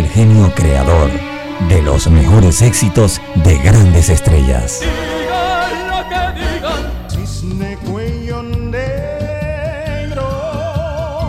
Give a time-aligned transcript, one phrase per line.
[0.00, 1.10] el genio creador
[1.68, 4.80] de los mejores éxitos de grandes estrellas.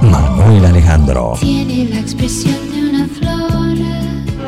[0.01, 1.33] Manuel Alejandro.
[1.39, 3.77] Tiene la expresión de una flor.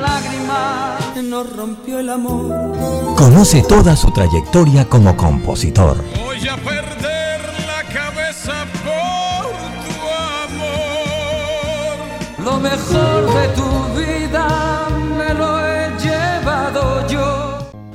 [0.01, 3.15] Lágrima nos rompió el amor.
[3.17, 6.01] Conoce toda su trayectoria como compositor.
[6.23, 9.51] Voy a perder la cabeza por
[9.83, 9.95] tu
[10.45, 11.97] amor.
[12.45, 13.82] Lo mejor de tu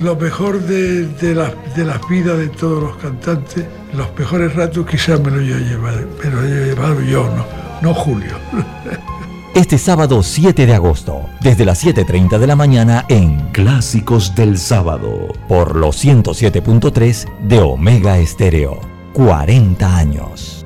[0.00, 4.86] Lo mejor de, de, la- de las vidas de todos los cantantes, los mejores ratos
[4.86, 7.44] quizás me lo he llevado, me lo he llevado yo, no,
[7.82, 8.32] no Julio.
[9.54, 15.34] Este sábado 7 de agosto, desde las 7.30 de la mañana en Clásicos del Sábado,
[15.48, 18.78] por los 107.3 de Omega Estéreo.
[19.14, 20.64] 40 años.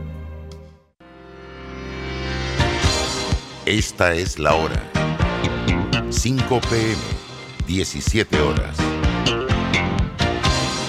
[3.65, 4.83] Esta es la hora.
[6.11, 6.97] 5 pm,
[7.67, 8.77] 17 horas.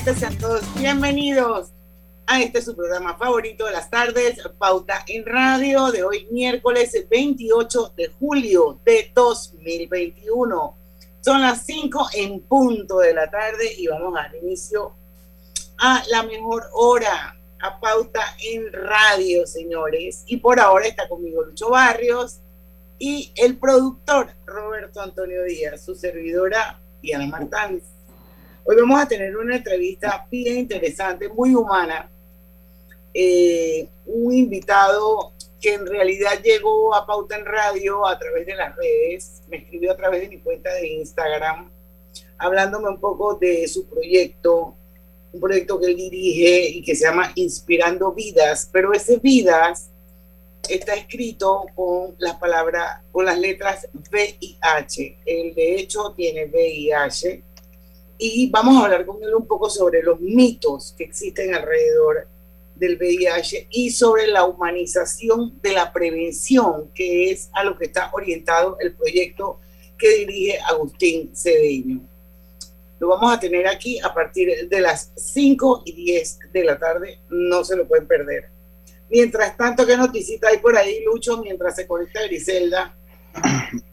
[0.00, 1.72] oyentes, sean todos bienvenidos
[2.26, 7.92] a este su programa favorito de las tardes, Pauta en Radio, de hoy miércoles 28
[7.96, 10.74] de julio de 2021.
[11.20, 14.94] Son las 5 en punto de la tarde y vamos a dar inicio
[15.78, 20.22] a la mejor hora, a Pauta en Radio, señores.
[20.26, 22.38] Y por ahora está conmigo Lucho Barrios
[22.98, 27.82] y el productor Roberto Antonio Díaz, su servidora Diana Martínez.
[28.70, 32.08] Hoy vamos a tener una entrevista bien interesante, muy humana.
[33.12, 38.76] Eh, un invitado que en realidad llegó a Pauta en Radio a través de las
[38.76, 41.68] redes, me escribió a través de mi cuenta de Instagram,
[42.38, 44.76] hablándome un poco de su proyecto,
[45.32, 49.90] un proyecto que él dirige y que se llama Inspirando Vidas, pero ese Vidas
[50.68, 55.18] está escrito con las palabras, con las letras V y H.
[55.26, 56.92] Él de hecho tiene V
[58.22, 62.28] y vamos a hablar con él un poco sobre los mitos que existen alrededor
[62.74, 68.10] del VIH y sobre la humanización de la prevención, que es a lo que está
[68.12, 69.58] orientado el proyecto
[69.98, 72.00] que dirige Agustín Cedeño.
[72.98, 77.20] Lo vamos a tener aquí a partir de las 5 y 10 de la tarde,
[77.30, 78.50] no se lo pueden perder.
[79.10, 82.94] Mientras tanto, ¿qué noticita hay por ahí, Lucho, mientras se conecta Griselda?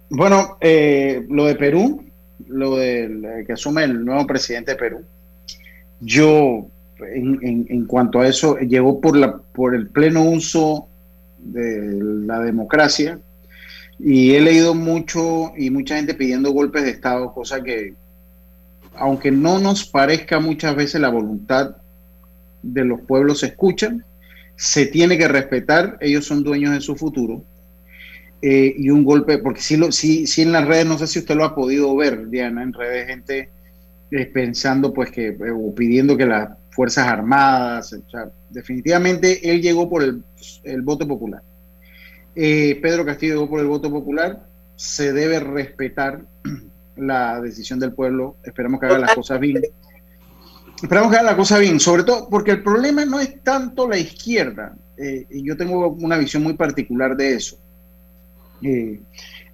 [0.10, 2.04] Bueno, eh, lo de Perú,
[2.48, 5.02] lo de que asume el nuevo presidente de Perú,
[6.00, 6.68] yo,
[7.00, 10.88] en, en- cuanto a eso, llegó por, la, por el pleno uso
[11.40, 13.20] de la democracia
[14.00, 17.94] y he leído mucho y mucha gente pidiendo golpes de Estado, cosa que,
[18.96, 21.78] aunque no nos parezca muchas veces la voluntad
[22.62, 24.04] de los pueblos se escuchan,
[24.56, 27.44] se tiene que respetar, ellos son dueños de su futuro
[28.42, 31.20] eh, y un golpe, porque sí, lo, sí, sí en las redes, no sé si
[31.20, 33.50] usted lo ha podido ver, Diana, en redes gente
[34.10, 37.94] eh, pensando pues que, eh, o pidiendo que las Fuerzas Armadas,
[38.50, 40.24] definitivamente él llegó por el,
[40.64, 41.42] el voto popular.
[42.34, 46.22] Eh, Pedro Castillo llegó por el voto popular, se debe respetar
[46.96, 49.62] la decisión del pueblo, esperamos que haga las cosas bien.
[50.82, 53.98] Esperamos que haga las cosas bien, sobre todo porque el problema no es tanto la
[53.98, 54.74] izquierda,
[55.30, 57.60] y yo tengo una visión muy particular de eso.
[58.62, 59.00] Eh,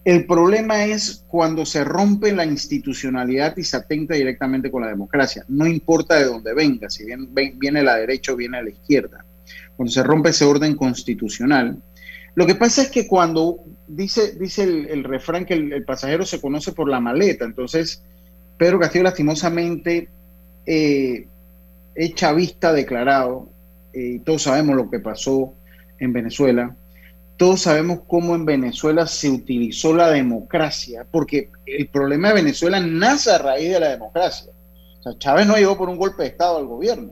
[0.05, 5.45] el problema es cuando se rompe la institucionalidad y se atenta directamente con la democracia.
[5.47, 9.23] No importa de dónde venga, si bien, viene la derecha o viene la izquierda.
[9.77, 11.81] Cuando se rompe ese orden constitucional.
[12.35, 16.73] Lo que pasa es que cuando dice, dice el, refrán que el, pasajero se conoce
[16.73, 18.03] por la maleta, entonces
[18.57, 20.09] Pedro Castillo lastimosamente
[20.65, 21.27] eh,
[21.95, 23.49] es chavista declarado,
[23.93, 25.53] eh, todos sabemos lo que pasó
[25.99, 26.75] en Venezuela,
[27.43, 33.31] todos sabemos cómo en Venezuela se utilizó la democracia, porque el problema de Venezuela nace
[33.31, 34.53] a raíz de la democracia.
[34.99, 37.11] O sea, Chávez no llegó por un golpe de Estado al gobierno,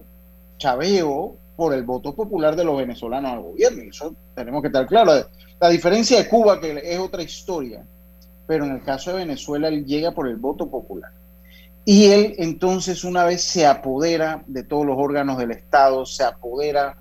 [0.58, 4.68] Chávez llegó por el voto popular de los venezolanos al gobierno, y eso tenemos que
[4.68, 5.28] estar claros.
[5.60, 7.86] La diferencia de Cuba, que es otra historia,
[8.48, 11.12] pero en el caso de Venezuela, él llega por el voto popular.
[11.84, 17.01] Y él entonces una vez se apodera de todos los órganos del Estado, se apodera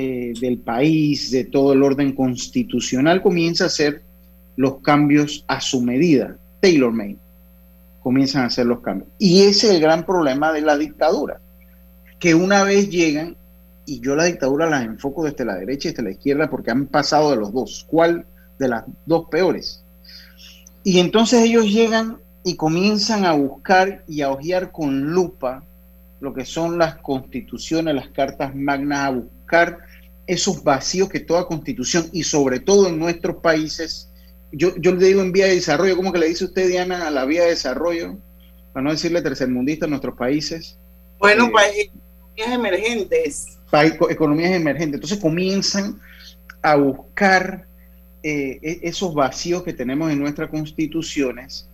[0.00, 4.02] eh, del país, de todo el orden constitucional, comienza a hacer
[4.54, 7.16] los cambios a su medida, tailor-made,
[8.00, 9.10] comienzan a hacer los cambios.
[9.18, 11.40] Y ese es el gran problema de la dictadura,
[12.20, 13.34] que una vez llegan,
[13.86, 16.86] y yo la dictadura las enfoco desde la derecha y desde la izquierda porque han
[16.86, 18.24] pasado de los dos, ¿cuál
[18.60, 19.82] de las dos peores?
[20.84, 25.64] Y entonces ellos llegan y comienzan a buscar y a hojear con lupa
[26.20, 29.87] lo que son las constituciones, las cartas magnas, a buscar
[30.28, 34.10] esos vacíos que toda constitución y sobre todo en nuestros países,
[34.52, 37.10] yo, yo le digo en vía de desarrollo, ¿cómo que le dice usted, Diana, a
[37.10, 38.18] la vía de desarrollo?
[38.72, 40.78] Para no decirle tercermundista en nuestros países.
[41.18, 41.90] Bueno, eh, países
[42.36, 43.58] emergentes.
[44.10, 44.94] economías emergentes.
[44.94, 45.98] Entonces comienzan
[46.62, 47.66] a buscar
[48.22, 51.68] eh, e, esos vacíos que tenemos en nuestras constituciones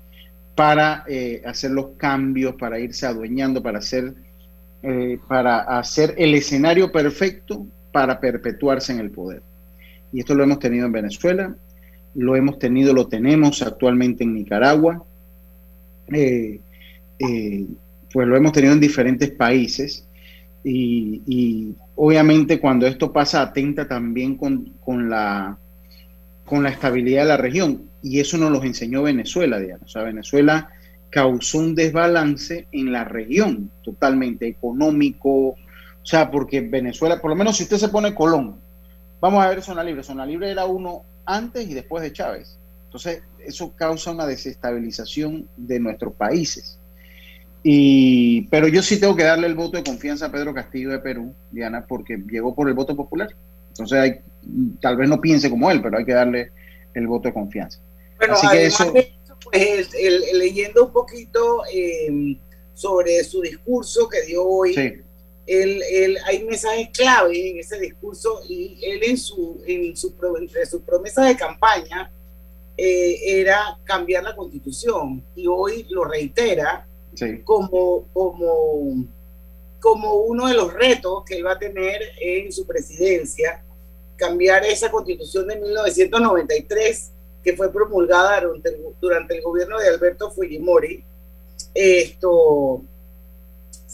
[0.54, 4.14] para eh, hacer los cambios, para irse adueñando, para hacer,
[4.82, 9.40] eh, para hacer el escenario perfecto para perpetuarse en el poder.
[10.12, 11.54] Y esto lo hemos tenido en Venezuela,
[12.16, 15.04] lo hemos tenido, lo tenemos actualmente en Nicaragua,
[16.12, 16.58] eh,
[18.12, 20.08] pues lo hemos tenido en diferentes países.
[20.64, 25.56] Y, obviamente cuando esto pasa atenta también con, con, la,
[26.44, 29.82] con la estabilidad de la región y eso nos lo enseñó Venezuela, Diana.
[29.84, 30.68] O sea, Venezuela
[31.10, 35.54] causó un desbalance en la región, totalmente económico,
[36.04, 38.60] o sea, porque Venezuela, por lo menos si usted se pone Colón,
[39.22, 42.58] vamos a ver zona libre, zona libre era uno antes y después de Chávez.
[42.84, 46.78] Entonces, eso causa una desestabilización de nuestros países.
[47.62, 50.98] Y, pero yo sí tengo que darle el voto de confianza a Pedro Castillo de
[50.98, 53.34] Perú, Diana, porque llegó por el voto popular.
[53.70, 54.20] Entonces, hay,
[54.82, 56.52] tal vez no piense como él, pero hay que darle
[56.92, 57.80] el voto de confianza.
[58.18, 58.92] Bueno, además de eso,
[59.50, 59.90] pues
[60.34, 62.36] leyendo un poquito em,
[62.74, 64.74] sobre su discurso que dio hoy,
[65.46, 70.82] él, hay mensajes clave en ese discurso y él en su, en su entre sus
[70.82, 72.10] promesas de campaña
[72.76, 76.86] eh, era cambiar la constitución y hoy lo reitera
[77.44, 79.06] como, como,
[79.80, 83.62] como uno de los retos que él va a tener en su presidencia,
[84.16, 87.12] cambiar esa constitución de 1993
[87.44, 88.40] que fue promulgada
[89.00, 91.04] durante el, gobierno de Alberto Fujimori.
[91.74, 92.82] Esto,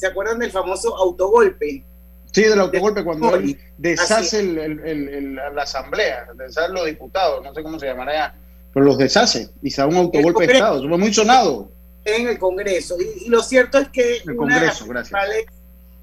[0.00, 1.85] ¿se acuerdan del famoso autogolpe?
[2.32, 7.87] Sí, del autogolpe, cuando él deshace la asamblea, deshace los diputados, no sé cómo se
[7.87, 8.35] llamará ya,
[8.73, 10.79] pero los deshace y se da un autogolpe de Estado.
[10.79, 11.70] Eso fue muy sonado.
[12.05, 12.97] En el Congreso.
[12.99, 15.44] Y, lo cierto es que una de las principales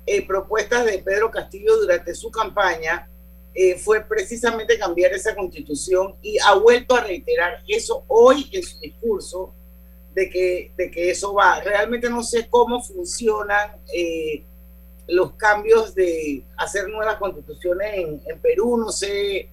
[0.06, 3.10] eh, propuestas de Pedro Castillo durante su campaña
[3.56, 8.80] eh, fue precisamente cambiar esa constitución y ha vuelto a reiterar eso hoy en su
[8.80, 9.54] discurso
[10.18, 11.62] de que, de que eso va.
[11.62, 14.42] Realmente no sé cómo funcionan eh,
[15.08, 19.48] los cambios de hacer nuevas constituciones en, Perú, no sé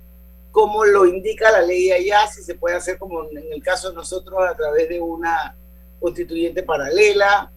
[0.51, 3.97] cómo lo indica la ley allá, si se puede hacer como en el caso de
[3.97, 5.55] nosotros a través de una
[6.01, 7.53] constituyente paralela.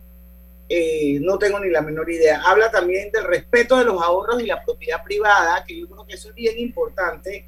[0.68, 2.42] Eh, no tengo ni la menor idea.
[2.46, 6.16] Habla también del respeto de los ahorros y la propiedad privada, que yo creo que
[6.16, 7.48] eso es bien importante,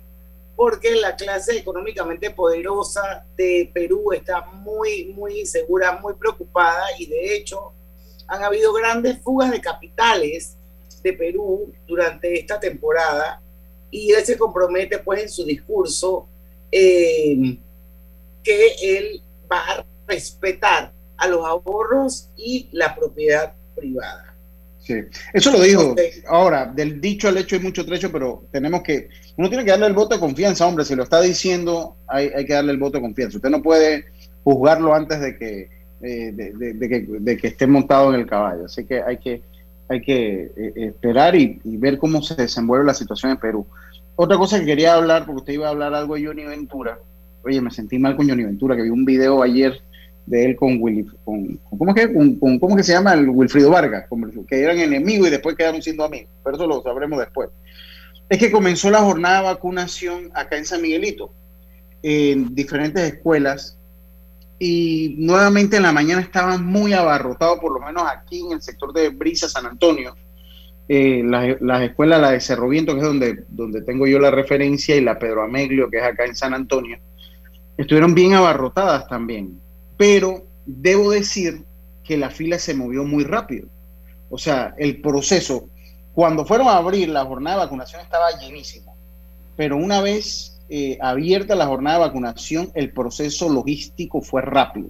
[0.59, 7.33] porque la clase económicamente poderosa de Perú está muy, muy insegura, muy preocupada y de
[7.33, 7.71] hecho
[8.27, 10.57] han habido grandes fugas de capitales
[11.01, 13.41] de Perú durante esta temporada
[13.89, 16.27] y él se compromete pues en su discurso
[16.69, 17.57] eh,
[18.43, 24.28] que él va a respetar a los ahorros y la propiedad privada.
[24.89, 25.03] Sí,
[25.33, 25.93] eso lo dijo.
[26.27, 29.85] Ahora, del dicho al hecho hay mucho trecho, pero tenemos que, uno tiene que darle
[29.85, 32.97] el voto de confianza, hombre, si lo está diciendo, hay, hay que darle el voto
[32.97, 33.37] de confianza.
[33.37, 34.05] Usted no puede
[34.43, 35.69] juzgarlo antes de que,
[36.01, 38.65] eh, de, que, de que esté montado en el caballo.
[38.65, 39.43] Así que hay que,
[39.89, 43.67] hay que eh, esperar y, y, ver cómo se desenvuelve la situación en Perú.
[44.15, 46.97] Otra cosa que quería hablar, porque usted iba a hablar algo de Johnny Ventura.
[47.43, 49.83] Oye, me sentí mal con Johnny Ventura, que vi un video ayer
[50.29, 53.13] de él con, Willy, con, ¿cómo, que, con, ¿cómo que se llama?
[53.13, 54.05] El Wilfrido Vargas,
[54.47, 57.49] que eran enemigos y después quedaron siendo amigos, pero eso lo sabremos después.
[58.29, 61.33] Es que comenzó la jornada de vacunación acá en San Miguelito,
[62.03, 63.79] en diferentes escuelas,
[64.59, 68.93] y nuevamente en la mañana estaban muy abarrotados, por lo menos aquí en el sector
[68.93, 70.15] de Brisa, San Antonio,
[70.87, 74.95] eh, las, escuelas, la de Cerro Viento, que es donde, donde tengo yo la referencia,
[74.95, 76.99] y la Pedro Ameglio, que es acá en San Antonio,
[77.77, 79.59] estuvieron bien abarrotadas también
[79.99, 81.65] pero debo decir
[82.05, 83.67] que la fila se movió muy rápido.
[84.29, 85.67] O sea, el proceso,
[86.13, 88.95] cuando fueron a abrir la jornada de vacunación estaba llenísimo,
[89.57, 94.87] pero una vez eh, abierta la jornada de vacunación, el proceso logístico fue rápido.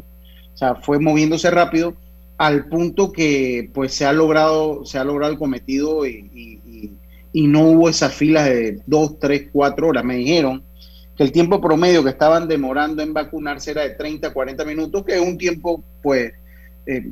[0.54, 1.96] O sea, fue moviéndose rápido
[2.38, 6.92] al punto que pues se ha logrado, se ha logrado el cometido y, y-
[7.34, 10.04] y no hubo esas filas de dos, tres, cuatro horas.
[10.04, 10.64] Me dijeron
[11.20, 15.04] que el tiempo promedio que estaban demorando en vacunarse era de 30 a 40 minutos,
[15.04, 16.32] que es un tiempo, pues,
[16.86, 17.12] eh,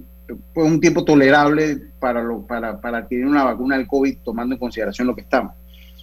[0.55, 5.07] un tiempo tolerable para, lo, para, para adquirir una vacuna del COVID, tomando en consideración
[5.07, 5.55] lo que estamos.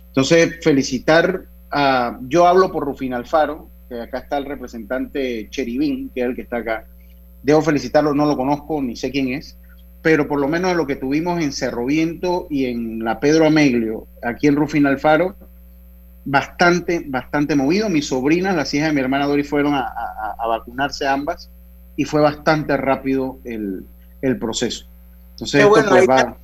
[0.09, 6.21] Entonces, felicitar a, yo hablo por Rufín Alfaro, que acá está el representante Cheribín, que
[6.21, 6.85] es el que está acá.
[7.43, 9.57] Debo felicitarlo, no lo conozco, ni sé quién es,
[10.03, 14.07] pero por lo menos lo que tuvimos en Cerro Viento y en la Pedro Ameglio,
[14.23, 15.37] aquí en Rufín Alfaro,
[16.25, 17.89] bastante, bastante movido.
[17.89, 21.51] Mis sobrinas, las hijas de mi hermana Dori, fueron a, a- a vacunarse ambas
[21.97, 23.85] y fue bastante rápido el,
[24.23, 24.87] el proceso.
[25.33, 26.39] Entonces, Qué esto, bueno, pues, hay, va-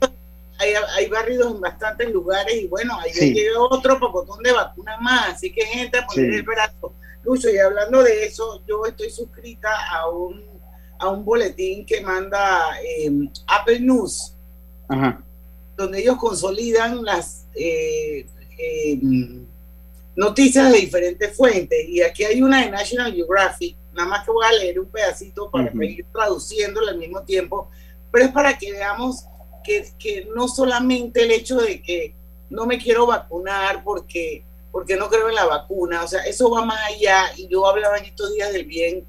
[0.58, 3.32] hay, hay barridos en bastantes lugares y bueno, ayer Sí.
[3.34, 6.36] llegó otro pocotón de vacunas más, así que gente a poner Sí.
[6.36, 6.92] el brazo.
[7.24, 10.42] Lucho, y hablando de eso, yo estoy suscrita a un,
[10.98, 13.10] a un boletín que manda eh,
[13.46, 14.34] Apple News,
[14.88, 15.22] ajá,
[15.76, 18.26] donde ellos consolidan las eh,
[18.58, 18.98] eh,
[20.20, 21.88] noticias de diferentes fuentes.
[21.88, 25.50] Y aquí hay una de National Geographic, nada más que voy a leer un pedacito
[25.50, 25.82] para Ujú.
[25.82, 27.70] ir traduciéndolo al mismo tiempo,
[28.12, 29.24] pero es para que veamos
[29.64, 32.14] que, que no solamente el hecho de que
[32.50, 36.64] no me quiero vacunar porque, porque no creo en la vacuna, o sea, eso va
[36.66, 37.24] más allá.
[37.38, 39.06] Y yo hablaba en estos días del bien,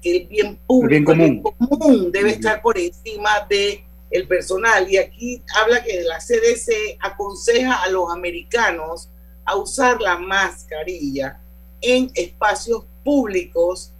[0.00, 1.54] que el bien público, El bien común.
[1.68, 2.34] común debe Ujú.
[2.36, 4.88] estar por encima de el personal.
[4.88, 9.08] Y aquí habla que la CDC aconseja a los americanos
[9.52, 11.38] a usar la mascarilla
[11.80, 13.92] en espacios públicos,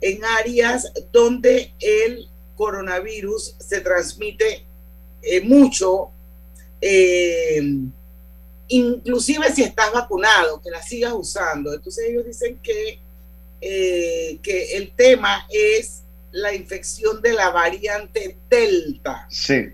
[0.00, 4.64] en áreas donde el coronavirus se transmite
[5.22, 6.10] eh, mucho,
[6.80, 7.62] eh,
[8.68, 11.72] inclusive si estás vacunado, que la sigas usando.
[11.72, 12.98] Entonces ellos dicen que,
[13.60, 16.02] eh, que el tema es
[16.32, 19.70] la infección de la variante Delta sí,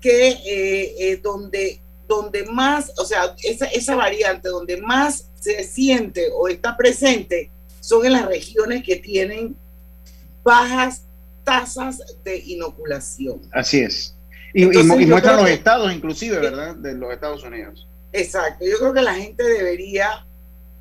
[0.00, 1.80] que donde,
[2.10, 7.50] donde más, o sea, esa, esa variante donde más se siente o está presente
[7.80, 9.54] son en las regiones que tienen
[10.42, 11.04] bajas
[11.44, 13.40] tasas de inoculación.
[13.52, 14.14] así es.
[14.52, 16.74] Y, Entonces, y muestran los que- estados, inclusive, ¿verdad?
[16.74, 17.86] De los Estados Unidos.
[18.12, 20.26] Exacto, yo creo que la gente debería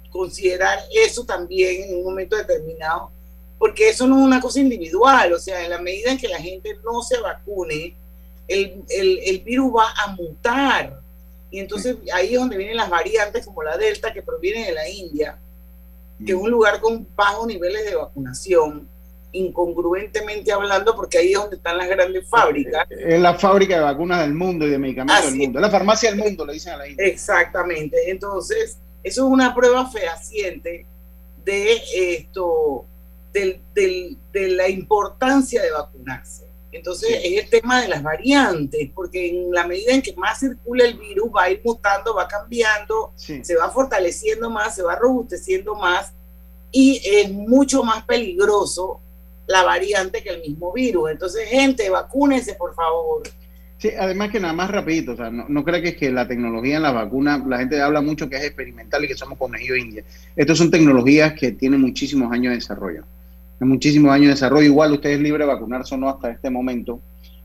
[0.09, 3.12] considerar eso también en un momento determinado,
[3.59, 6.39] porque eso no es una cosa individual, o sea, en la medida en que la
[6.39, 7.95] gente no se vacune,
[8.48, 11.00] el, el, el virus va a mutar.
[11.51, 14.87] Y entonces ahí es donde vienen las variantes como la Delta, que proviene de la
[14.87, 15.37] India,
[16.25, 18.87] que es un lugar con bajos niveles de vacunación,
[19.31, 22.85] incongruentemente hablando, porque ahí es donde están las grandes fábricas.
[22.89, 25.59] Es la fábrica de vacunas del mundo y de medicamentos Así del mundo.
[25.59, 27.05] Es la farmacia del mundo, le dicen a la India.
[27.05, 28.09] Exactamente.
[28.09, 30.85] Entonces, eso es una prueba fehaciente
[31.45, 32.85] de esto,
[33.33, 36.48] del- del- de la importancia de vacunarse.
[36.71, 37.35] Entonces, Sí.
[37.35, 40.95] es el tema de las variantes, porque en la medida en que más circula el
[40.97, 43.43] virus, va a ir mutando, va cambiando, Sí.
[43.43, 46.13] se va fortaleciendo más, se va robusteciendo más,
[46.71, 48.99] y es mucho más peligroso
[49.47, 51.09] la variante que el mismo virus.
[51.09, 53.23] Entonces, gente, vacúnense, por favor.
[53.79, 56.27] Sí, además que nada más rapidito, o sea, no, no creo que es que la
[56.27, 59.75] tecnología en las vacunas, la gente habla mucho que es experimental y que somos conejillos
[59.75, 60.03] de India.
[60.35, 63.05] Estas son tecnologías que tienen muchísimos años de desarrollo.
[63.59, 64.65] Muchísimos años de desarrollo.
[64.65, 67.01] Igual usted es libre de vacunarse o no hasta este momento.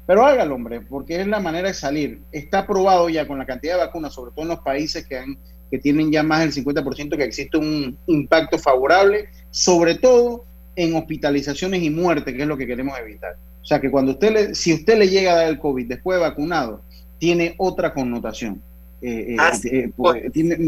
[0.07, 2.21] Pero hágalo, hombre, porque es la manera de salir.
[2.31, 5.39] Está probado ya con la cantidad de vacunas, sobre todo en los países que, han,
[5.71, 10.45] que tienen ya más del 50%, que existe un impacto favorable, sobre todo
[10.77, 13.37] en hospitalizaciones y muerte, que es lo que queremos evitar.
[13.63, 16.19] O sea que cuando usted le, si usted le llega a dar el COVID después
[16.19, 16.83] de vacunado,
[17.19, 18.61] tiene otra connotación.
[19.01, 19.37] Eh, eh,
[19.73, 20.59] eh, pues, tiene-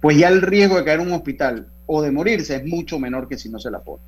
[0.00, 3.28] pues ya el riesgo de caer en un hospital o de morirse es mucho menor
[3.28, 4.02] que si no se la pone.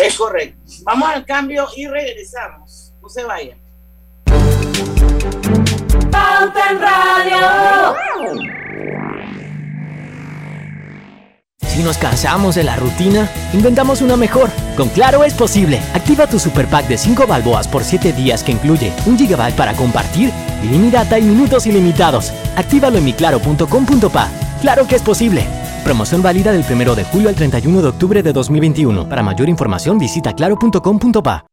[0.00, 0.58] Es correcto.
[0.84, 2.92] Vamos al cambio y regresamos.
[3.00, 3.58] No se vayan.
[6.10, 7.96] Pauta en Radio.
[11.72, 14.50] Si nos cansamos de la rutina, inventamos una mejor.
[14.76, 15.80] Con Claro es posible.
[15.94, 19.72] Activa tu super pack de 5 balboas por 7 días que incluye un gigabyte para
[19.72, 20.30] compartir,
[20.62, 22.30] ilimitada y minutos ilimitados.
[22.56, 24.28] Actívalo en miclaro.com.pa.
[24.60, 25.46] Claro que es posible.
[25.84, 29.08] Promoción válida del 1 de julio al 31 de octubre de 2021.
[29.08, 31.51] Para mayor información visita claro.com.pa.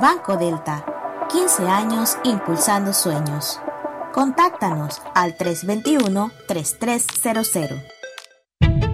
[0.00, 0.82] Banco Delta,
[1.30, 3.60] 15 años impulsando sueños.
[4.14, 7.82] Contáctanos al 321-3300.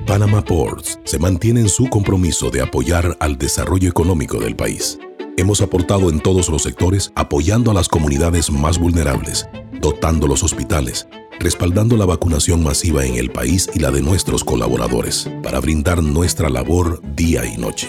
[0.05, 4.99] Panama Ports se mantiene en su compromiso de apoyar al desarrollo económico del país.
[5.37, 9.49] Hemos aportado en todos los sectores apoyando a las comunidades más vulnerables,
[9.81, 11.07] dotando los hospitales,
[11.38, 16.50] respaldando la vacunación masiva en el país y la de nuestros colaboradores, para brindar nuestra
[16.50, 17.88] labor día y noche.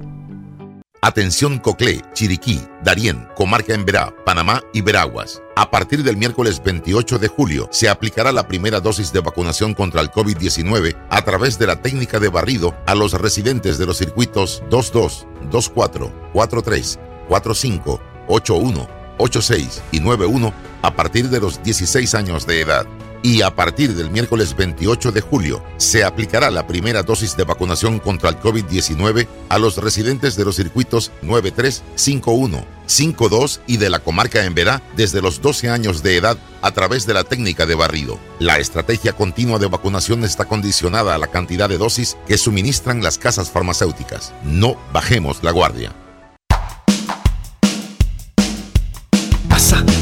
[1.03, 5.41] Atención Coclé, Chiriquí, Darién, Comarca en Verá, Panamá y Veraguas.
[5.55, 10.01] A partir del miércoles 28 de julio se aplicará la primera dosis de vacunación contra
[10.01, 14.61] el COVID-19 a través de la técnica de barrido a los residentes de los circuitos
[14.69, 20.53] 22, 24, 43, 45, 81, 86 y 91
[20.83, 22.85] a partir de los 16 años de edad
[23.23, 27.99] y a partir del miércoles 28 de julio se aplicará la primera dosis de vacunación
[27.99, 33.99] contra el COVID-19 a los residentes de los circuitos 93, 51, 52 y de la
[33.99, 37.75] comarca en Verá desde los 12 años de edad a través de la técnica de
[37.75, 38.19] barrido.
[38.39, 43.17] La estrategia continua de vacunación está condicionada a la cantidad de dosis que suministran las
[43.17, 44.33] casas farmacéuticas.
[44.43, 45.93] No bajemos la guardia.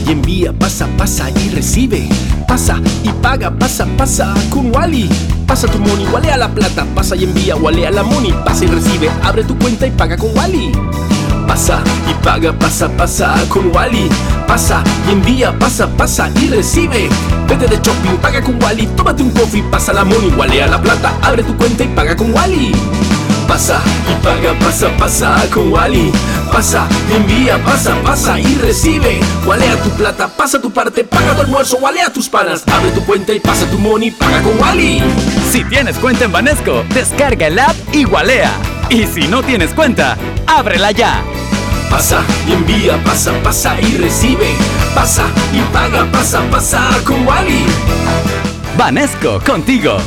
[0.09, 2.09] Y envía, pasa, pasa y recibe.
[2.47, 5.07] Pasa y paga, pasa, pasa con Wally.
[5.45, 9.09] Pasa tu money, a la plata, pasa y envía, a la money, pasa y recibe,
[9.23, 10.71] abre tu cuenta y paga con Wally.
[11.47, 14.09] Pasa y paga, pasa, pasa con Wally.
[14.47, 17.09] Pasa y envía, pasa, pasa y recibe.
[17.47, 18.87] Vete de shopping, paga con Wally.
[18.95, 22.33] Tómate un coffee, pasa la money, a la plata, abre tu cuenta y paga con
[22.33, 22.71] Wally.
[23.49, 26.11] Pasa y paga, pasa, pasa con Wally.
[26.51, 29.19] Pasa, envía, pasa, pasa y recibe.
[29.43, 32.63] Walea tu plata, pasa tu parte, paga tu almuerzo, walea tus panas.
[32.71, 35.01] Abre tu cuenta y pasa tu money, paga con Wally.
[35.51, 38.51] Si tienes cuenta en Banesco, descarga el app y walea.
[38.91, 41.23] Y si no tienes cuenta, ábrela ya.
[41.89, 44.53] Pasa y envía, pasa, pasa y recibe.
[44.93, 47.65] Pasa y paga, pasa, pasa con Wally.
[48.77, 49.97] Banesco, contigo.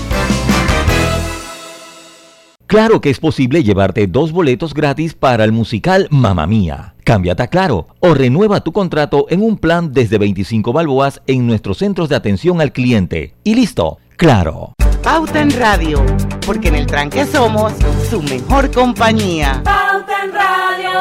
[2.72, 6.94] Claro que es posible llevarte dos boletos gratis para el musical Mamma Mía.
[7.04, 11.76] Cámbiate a Claro o renueva tu contrato en un plan desde 25 balboas en nuestros
[11.76, 13.35] centros de atención al cliente.
[13.44, 14.72] Y listo, claro.
[15.02, 16.02] Pauta en Radio,
[16.46, 17.74] porque en el tranque somos
[18.08, 19.61] su mejor compañía.
[19.62, 20.92] Pauta en Radio.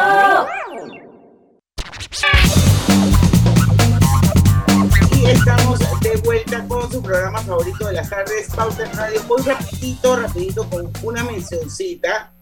[5.26, 9.24] Estamos de vuelta con su programa favorito de las tardes, Pauta en Radio.
[9.24, 12.34] Muy rapidito, rapidito, con una mencioncita,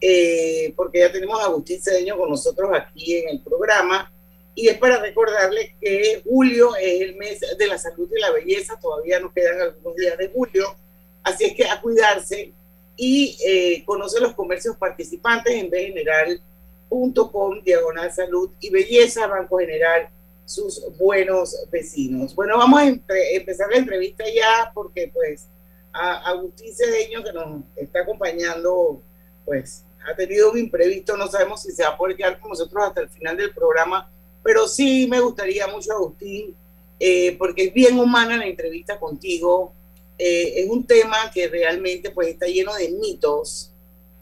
[0.00, 4.10] eh, porque ya tenemos a Agustín Cedeño con nosotros aquí en el programa.
[4.54, 8.78] Y es para recordarles que julio es el mes de la salud y la belleza,
[8.80, 10.74] todavía nos quedan algunos días de julio,
[11.22, 12.52] así es que a cuidarse
[12.96, 20.08] y eh, conoce los comercios participantes en bgeneral.com, diagonal salud y belleza, Banco General
[20.46, 22.34] sus buenos vecinos.
[22.34, 25.48] Bueno, vamos a empezar la entrevista ya porque pues
[25.92, 29.02] a Agustín Cedeño que nos está acompañando
[29.44, 32.84] pues ha tenido un imprevisto, no sabemos si se va a poder quedar con nosotros
[32.84, 34.08] hasta el final del programa,
[34.42, 36.54] pero sí me gustaría mucho Agustín
[37.00, 39.72] eh, porque es bien humana la entrevista contigo,
[40.16, 43.72] eh, es un tema que realmente pues está lleno de mitos,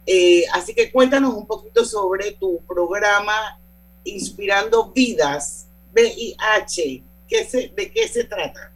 [0.07, 3.61] eh, así que cuéntanos un poquito sobre tu programa
[4.05, 7.03] Inspirando Vidas VIH.
[7.29, 8.73] ¿Qué se, ¿De qué se trata?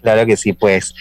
[0.00, 0.94] Claro que sí, pues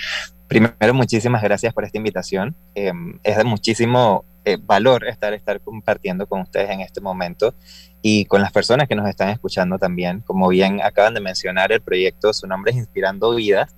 [0.47, 2.55] primero muchísimas gracias por esta invitación.
[2.75, 7.55] Em, es de muchísimo eh, valor estar, estar compartiendo con ustedes en este momento
[8.01, 10.21] y con las personas que nos están escuchando también.
[10.21, 13.75] Como bien acaban de mencionar, el proyecto, su nombre es Inspirando Vidas.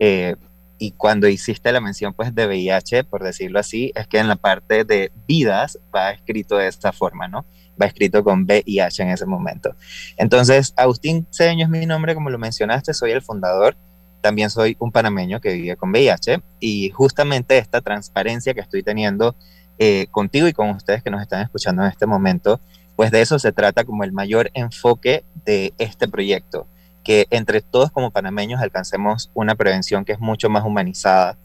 [0.00, 0.34] Eh,
[0.78, 4.36] y cuando hiciste la mención pues de VIH, por decirlo así, es que en la
[4.36, 7.44] parte de vidas va escrito de esta forma, ¿no?
[7.80, 9.74] Va escrito con VIH en ese momento.
[10.16, 13.76] Entonces, Agustín Cedeño es mi nombre, como lo mencionaste, soy el fundador.
[14.20, 19.36] También soy un panameño que vive con VIH y justamente esta transparencia que estoy teniendo
[19.78, 22.60] eh, contigo y con ustedes que nos están escuchando en este momento,
[22.96, 26.66] pues de eso se trata como el mayor enfoque de este proyecto
[27.08, 31.38] que entre todos como panameños alcancemos una prevención que es mucho más humanizada,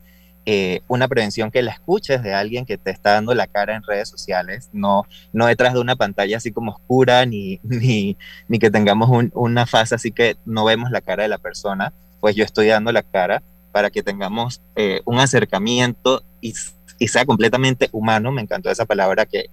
[0.46, 3.84] eh, una prevención que la escuches de alguien que te está dando la cara en
[3.84, 8.70] redes sociales, no, no detrás de una pantalla así como oscura, ni, ni, ni que
[8.70, 12.68] tengamos una fase así que no vemos la cara de la persona, pues yo estoy
[12.68, 16.54] dando la cara para que tengamos eh, un acercamiento y,
[17.00, 19.46] y, sea completamente humano, me encantó esa palabra que,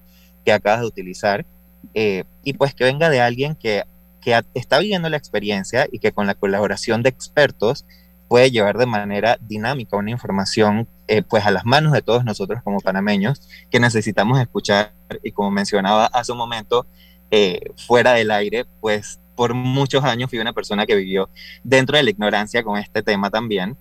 [0.44, 1.46] que acabas de utilizar,
[1.94, 3.84] eh, y pues que venga de alguien que
[4.20, 7.86] que está viviendo la experiencia y que con la colaboración de expertos
[8.30, 12.62] puede llevar de manera dinámica una información eh, pues a las manos de todos nosotros
[12.62, 14.92] como panameños que necesitamos escuchar.
[15.24, 16.86] Y como mencionaba hace un momento
[17.32, 21.28] eh, fuera del aire pues por muchos años fui una persona que vivió
[21.64, 23.76] dentro de la ignorancia con este tema también.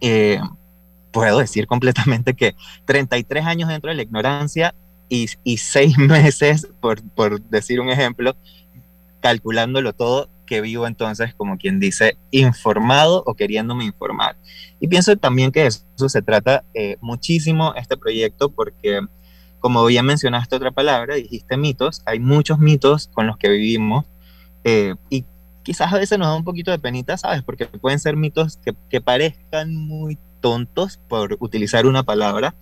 [0.00, 0.38] Eh,
[1.10, 4.72] puedo decir completamente que 33 años dentro de la ignorancia
[5.08, 8.36] y, y seis meses por, por decir un ejemplo
[9.20, 14.36] calculándolo todo, que vivo entonces, como quien dice, informado o queriéndome informar.
[14.80, 19.00] Y pienso también que eso se trata eh, muchísimo este proyecto porque,
[19.60, 24.04] como ya mencionaste otra palabra, dijiste mitos, hay muchos mitos con los que vivimos
[24.64, 25.24] eh, y
[25.62, 27.42] quizás a veces nos da un poquito de penita, ¿sabes?
[27.42, 32.54] Porque pueden ser mitos que, que parezcan muy tontos por utilizar una palabra,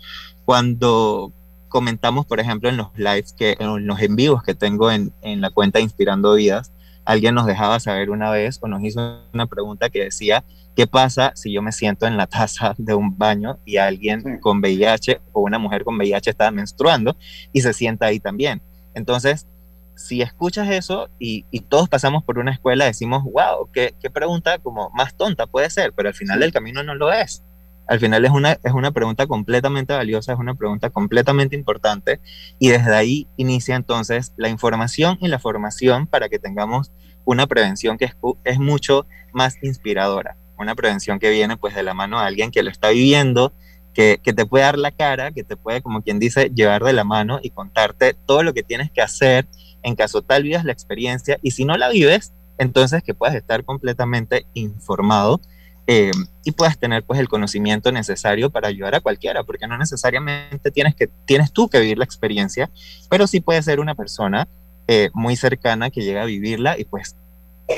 [0.45, 1.33] cuando
[1.68, 5.40] comentamos, por ejemplo, en los lives, que, en los en vivos que tengo en, en
[5.40, 6.71] la cuenta Inspirando Vidas,
[7.04, 10.44] alguien nos dejaba saber una vez o nos hizo una pregunta que decía,
[10.76, 14.58] ¿qué pasa si yo me siento en la taza de un baño y alguien con
[14.58, 17.16] VIH o una mujer con VIH está menstruando
[17.52, 18.62] y se sienta ahí también?
[18.94, 19.46] Entonces,
[19.94, 24.58] si escuchas eso y, y todos pasamos por una escuela, decimos, wow, qué, qué, pregunta
[24.58, 27.44] como más tonta puede ser, pero al final del camino no lo es
[27.92, 32.20] al final es una, es una pregunta completamente valiosa, es una pregunta completamente importante
[32.59, 36.90] y desde ahí inicia entonces la información y la formación para que tengamos
[37.26, 41.92] una prevención que es, es mucho más inspiradora, una prevención que viene pues de la
[41.92, 43.52] mano de alguien que lo está viviendo,
[43.92, 46.94] que, que, te puede dar la cara, que te puede, como quien dice, llevar de
[46.94, 49.46] la mano y contarte todo lo que tienes que hacer
[49.83, 53.66] en caso tal vivas la experiencia y si no la vives, entonces que puedas estar
[53.66, 55.42] completamente informado
[55.87, 56.12] eh,
[56.45, 60.95] y puedas tener pues el conocimiento necesario para ayudar a cualquiera, porque no necesariamente tienes,
[60.95, 62.71] que, tienes tú que vivir la experiencia,
[63.11, 64.47] pero sí puede ser una persona
[64.87, 67.16] eh, muy cercana que llega a vivirla y pues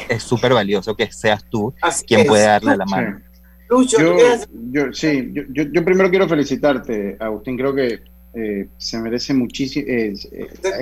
[0.08, 1.74] es súper valioso que seas tú
[2.06, 3.20] quien puede darle la mano.
[3.70, 8.00] yo, sí, yo, yo, primero quiero felicitarte, Agustín, creo que
[8.34, 10.28] eh, se merece muchísimo, es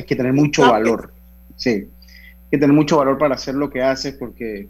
[0.06, 1.12] que tener mucho valor,
[1.56, 1.88] sí, hay
[2.50, 4.68] que tener mucho valor para hacer lo que haces porque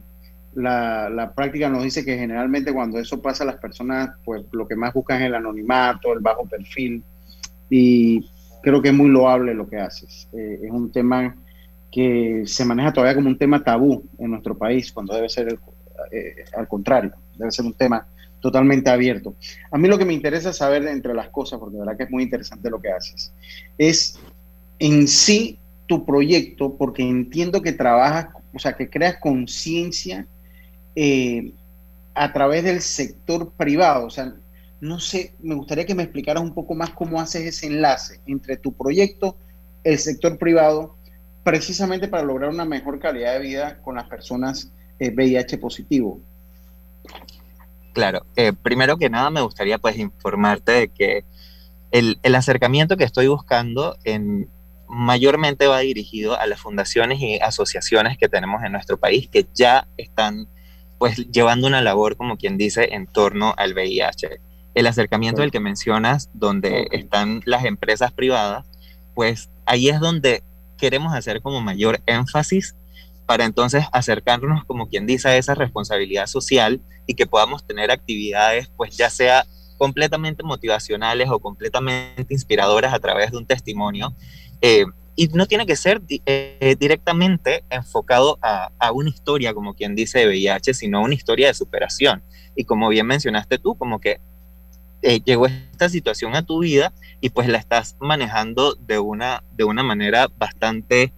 [0.55, 4.93] la, práctica nos dice que generalmente cuando eso pasa las personas pues lo que más
[4.93, 7.03] buscan es el anonimato, el bajo perfil
[7.71, 8.29] y
[8.62, 10.29] creo que es muy loable lo que haces.
[10.33, 11.37] Eh, es un tema
[11.91, 15.59] que se maneja todavía como un tema tabú en nuestro país cuando debe ser
[16.11, 18.07] eh, al contrario, debe ser un tema
[18.41, 19.37] totalmente abierto.
[19.71, 22.11] A mí lo que me interesa saber entre las cosas, porque de verdad que es
[22.11, 23.33] muy interesante lo que haces,
[23.79, 24.19] es
[24.79, 30.27] en sí tu proyecto, porque entiendo que trabajas, o sea, que creas conciencia
[30.94, 31.52] eh,
[32.14, 34.07] a través del sector privado.
[34.07, 34.35] O sea,
[34.81, 38.57] no sé, me gustaría que me explicaras un poco más cómo haces ese enlace entre
[38.57, 39.37] tu proyecto,
[39.85, 40.96] el sector privado,
[41.44, 46.20] precisamente para lograr una mejor calidad de vida con las personas VIH eh, positivo.
[47.92, 51.24] Claro, eh, primero que nada me gustaría pues informarte de que
[51.90, 54.48] el, el acercamiento que estoy buscando en,
[54.88, 59.88] mayormente va dirigido a las fundaciones y asociaciones que tenemos en nuestro país que ya
[59.96, 60.48] están
[61.03, 64.38] pues llevando una labor, como quien dice, en torno al VIH.
[64.77, 68.65] El acercamiento del que mencionas, donde están las empresas privadas,
[69.12, 70.45] pues ahí es donde
[70.79, 72.77] queremos hacer como mayor énfasis
[73.27, 78.71] para entonces acercarnos, como quien dice, a esa responsabilidad social y que podamos tener actividades,
[78.77, 79.45] pues ya sea
[79.79, 84.15] completamente motivacionales o completamente inspiradoras a través de un testimonio,
[84.61, 89.94] eh, y no tiene que ser eh, directamente enfocado a, a, una historia, como quien
[89.94, 92.22] dice, de VIH, sino una historia de superación.
[92.57, 94.20] Y como bien mencionaste tú, como que
[95.03, 99.64] eh, llegó esta situación a tu vida y pues la estás manejando de una, de
[99.64, 101.12] una manera bastante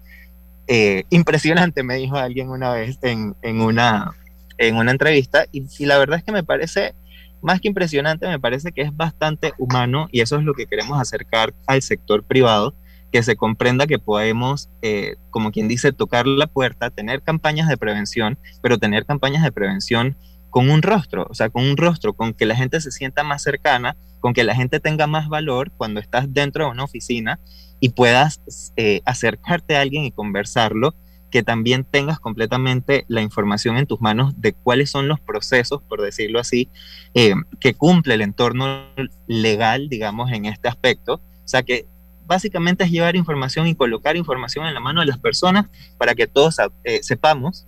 [0.67, 4.13] eh, impresionante, me dijo alguien una vez en, en, una,
[4.57, 5.45] en una entrevista.
[5.53, 6.95] Y, y la verdad es que me parece
[7.43, 10.99] más que impresionante, me parece que es bastante humano y eso es lo que queremos
[10.99, 12.75] acercar al sector privado,
[13.15, 17.77] que se comprenda que podemos, eh, como quien dice, tocar la puerta, tener campañas de
[17.77, 20.17] prevención, pero tener campañas de prevención
[20.51, 23.41] con un rostro, o sea, con un rostro, con que la gente se sienta más
[23.45, 27.39] cercana, con que la gente tenga más valor cuando estás dentro de una oficina
[27.79, 28.41] y puedas
[28.75, 30.97] eh, acercarte a alguien y conversarlo,
[31.31, 36.03] que también tengas completamente la información en tus manos de cuáles son los procesos, por
[36.03, 36.69] decirlo así,
[37.15, 38.89] eh, que cumple el entorno
[39.29, 41.21] legal, digamos, en este aspecto.
[41.45, 41.87] O sea, que
[42.27, 45.67] básicamente es llevar información y colocar información en la mano de las personas
[45.99, 47.67] para que todos eh, sepamos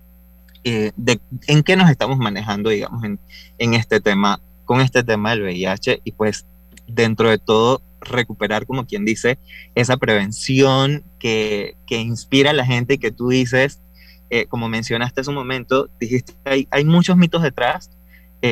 [0.63, 3.19] eh, de en qué nos estamos manejando, digamos, en,
[3.57, 6.45] en este tema, con este tema del VIH y pues
[6.87, 9.39] dentro de todo recuperar, como quien dice,
[9.75, 13.81] esa prevención que, que inspira a la gente y que tú dices,
[14.29, 17.91] eh, como mencionaste hace un momento, dijiste, hay, hay muchos mitos detrás,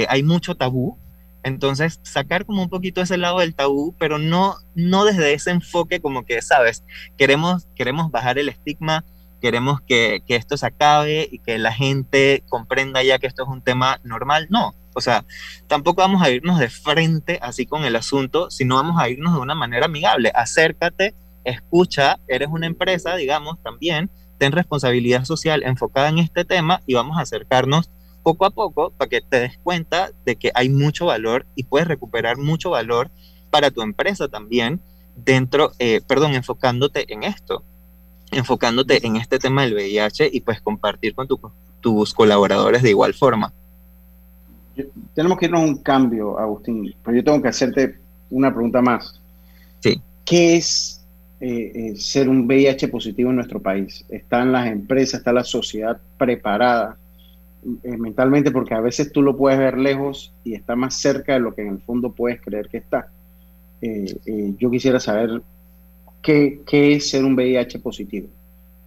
[0.09, 0.97] hay mucho tabú,
[1.45, 6.01] entonces sacar como un poquito ese lado del tabú, pero no, no desde ese enfoque
[6.01, 6.83] como que, sabes,
[7.17, 9.05] queremos, queremos bajar el estigma,
[9.41, 13.49] queremos que, que esto se acabe y que la gente comprenda ya que esto es
[13.49, 15.23] un tema normal, no, o sea,
[15.67, 19.39] tampoco vamos a irnos de frente así con el asunto, sino vamos a irnos de
[19.39, 20.31] una manera amigable.
[20.33, 26.95] Acércate, escucha, eres una empresa, digamos, también, ten responsabilidad social enfocada en este tema y
[26.95, 27.91] vamos a acercarnos
[28.25, 31.87] poco a poco para que te des cuenta de que hay mucho valor y puedes
[31.87, 33.11] recuperar mucho valor
[33.51, 34.81] para tu empresa también
[35.15, 37.63] dentro, eh, perdón, enfocándote en esto,
[38.31, 41.27] enfocándote en este tema del VIH y pues compartir con
[41.79, 43.53] tus colaboradores de igual forma
[45.13, 47.95] tenemos que irnos a un cambio, Agustín, pero yo tengo que hacerte
[48.29, 49.21] una pregunta más.
[49.79, 50.01] Sí.
[50.25, 51.05] ¿Qué es
[51.39, 54.05] eh, eh, ser un VIH positivo en nuestro país?
[54.09, 56.97] ¿Están las empresas, está la sociedad preparada
[57.83, 58.51] eh, mentalmente?
[58.51, 61.61] Porque a veces tú lo puedes ver lejos y está más cerca de lo que
[61.61, 63.09] en el fondo puedes creer que está.
[63.81, 65.41] yo quisiera saber
[66.21, 68.27] qué, qué es ser un VIH positivo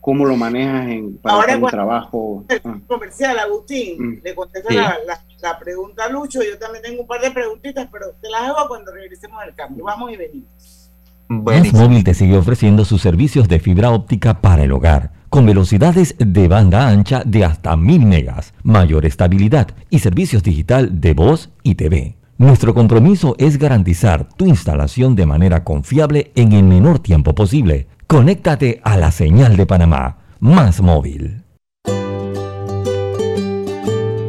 [0.09, 2.45] cómo lo manejas en, para Ahora, el trabajo.
[2.64, 2.79] Ah.
[2.87, 4.21] Comercial, Agustín, mm.
[4.25, 6.41] le contesto la, pregunta a Lucho.
[6.43, 9.85] Yo también tengo un par de preguntitas, pero te las hago cuando regresemos al cambio.
[9.85, 10.91] Vamos y venimos.
[11.29, 16.14] Más Móvil te sigue ofreciendo sus servicios de fibra óptica para el hogar, con velocidades
[16.19, 21.75] de banda ancha de hasta 1000 megas, mayor estabilidad y servicios digital de voz y
[21.75, 22.17] TV.
[22.37, 28.81] Nuestro compromiso es garantizar tu instalación de manera confiable en el menor tiempo posible Conéctate
[28.85, 31.43] a la señal de Panamá, más móvil.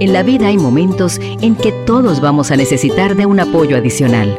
[0.02, 4.38] En la vida hay momentos en que todos vamos a necesitar de un apoyo adicional.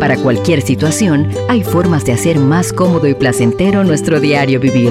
[0.00, 4.90] Para cualquier situación, hay formas de hacer más cómodo y placentero nuestro diario vivir.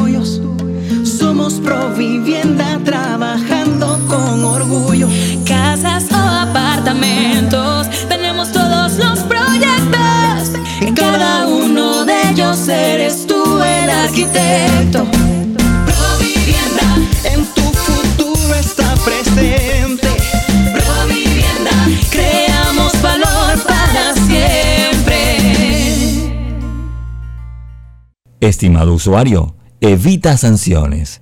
[1.41, 5.07] Somos Provivienda trabajando con orgullo.
[5.43, 10.51] Casas o apartamentos, tenemos todos los proyectos.
[10.81, 15.07] En cada uno de ellos eres tú el arquitecto.
[15.89, 20.09] Provivienda, en tu futuro está presente.
[20.75, 21.71] Provivienda,
[22.11, 25.37] creamos valor para siempre.
[28.39, 31.21] Estimado usuario, evita sanciones.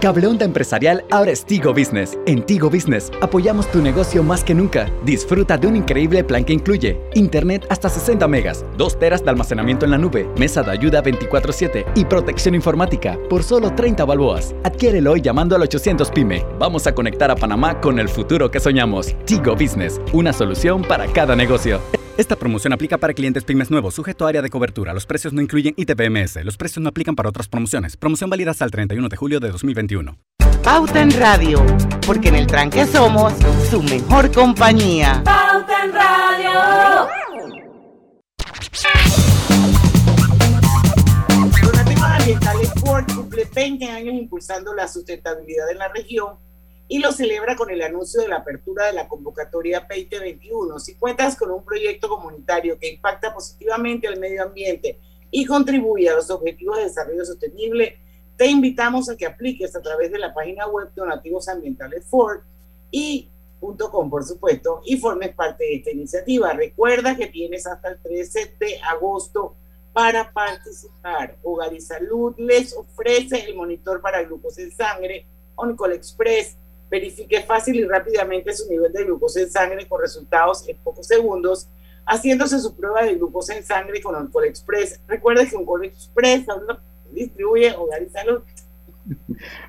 [0.00, 2.16] Cableonda Empresarial ahora es Tigo Business.
[2.26, 4.88] En Tigo Business apoyamos tu negocio más que nunca.
[5.04, 9.86] Disfruta de un increíble plan que incluye Internet hasta 60 megas, 2 teras de almacenamiento
[9.86, 14.54] en la nube, mesa de ayuda 24/7 y protección informática por solo 30 balboas.
[14.62, 16.46] Adquiérelo hoy llamando al 800 PYME.
[16.60, 19.16] Vamos a conectar a Panamá con el futuro que soñamos.
[19.24, 21.80] Tigo Business, una solución para cada negocio.
[22.18, 24.92] Esta promoción aplica para clientes pymes nuevos, sujeto a área de cobertura.
[24.92, 26.44] Los precios no incluyen ITBMS.
[26.44, 27.96] Los precios no aplican para otras promociones.
[27.96, 30.18] Promoción válida hasta el 31 de julio de 2021.
[30.64, 31.64] Pauta en Radio,
[32.04, 33.34] porque en el tranque somos
[33.70, 35.22] su mejor compañía.
[35.24, 37.08] Pauta en Radio.
[41.62, 46.47] Donativos Ambientales Ford cumple 20 años impulsando la sustentabilidad en la región
[46.88, 50.78] y lo celebra con el anuncio de la apertura de la convocatoria 2021.
[50.78, 54.98] Si cuentas con un proyecto comunitario que impacta positivamente al medio ambiente
[55.30, 57.98] y contribuye a los objetivos de desarrollo sostenible,
[58.38, 62.40] te invitamos a que apliques a través de la página web Donativos Ambientales Ford
[62.90, 63.28] y
[63.60, 66.52] .com, por supuesto, y formes parte de esta iniciativa.
[66.52, 69.56] Recuerda que tienes hasta el 13 de agosto
[69.92, 71.36] para participar.
[71.42, 76.56] Hogar y Salud les ofrece el monitor para glucosa en sangre Oncol Express
[76.90, 81.68] verifique fácil y rápidamente su nivel de glucosa en sangre con resultados en pocos segundos,
[82.06, 85.00] haciéndose su prueba de glucosa en sangre con Oncol Express.
[85.06, 86.46] Recuerde que Oncol Express
[87.12, 88.42] distribuye Hogar y Salud.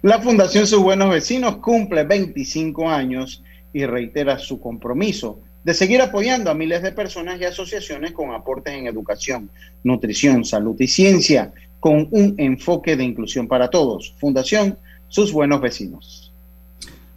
[0.02, 6.50] La Fundación Sus Buenos Vecinos cumple 25 años y reitera su compromiso de seguir apoyando
[6.50, 9.50] a miles de personas y asociaciones con aportes en educación,
[9.84, 14.16] nutrición, salud y ciencia, con un enfoque de inclusión para todos.
[14.20, 14.78] Fundación
[15.08, 16.29] Sus Buenos Vecinos.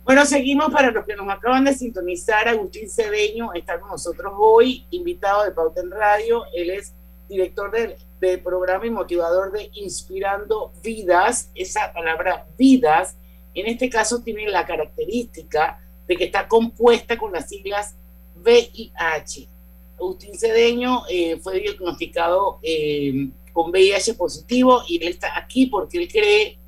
[0.04, 2.48] Bueno, seguimos para los que nos acaban de sintonizar.
[2.48, 6.42] Agustín Cedeño está con nosotros hoy, invitado de Pauta en Radio.
[6.52, 6.92] Él es
[7.28, 7.94] director del,
[8.42, 11.50] programa y motivador de Inspirando Vidas.
[11.54, 13.16] Esa palabra vidas,
[13.54, 17.94] en este caso, tiene la característica de que está compuesta con las siglas
[18.36, 19.48] VIH.
[19.96, 26.08] Agustín Cedeño eh, fue diagnosticado eh, con VIH positivo y él está aquí porque él
[26.08, 26.58] cree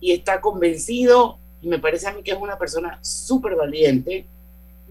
[0.00, 4.26] y está convencido y me parece a mí que es una persona súper valiente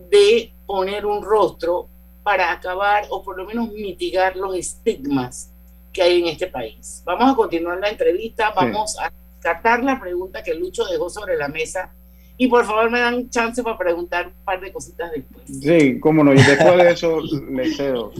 [0.10, 1.88] de poner un rostro
[2.23, 5.49] para acabar o por lo menos mitigar los estigmas
[5.93, 7.01] que hay en este país.
[7.06, 11.47] Vamos a continuar la entrevista, vamos a tratar la pregunta que Lucho dejó sobre la
[11.47, 11.91] mesa
[12.38, 15.43] y por favor me dan chance para preguntar un par de cositas después.
[15.47, 18.12] Sí, cómo no, y después de eso le cedo.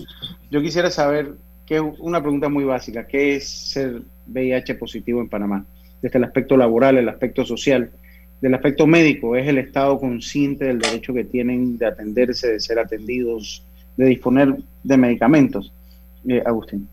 [0.50, 1.34] Yo quisiera saber,
[1.66, 5.66] que es una pregunta muy básica, ¿qué es ser VIH positivo en Panamá?
[6.02, 7.92] Desde el aspecto laboral, el aspecto social
[8.41, 12.80] del aspecto médico, es el Estado consciente del derecho que tienen de atenderse, de ser
[12.80, 13.63] atendidos,
[13.95, 15.73] de disponer de medicamentos.
[16.28, 16.88] Eh, Agustín.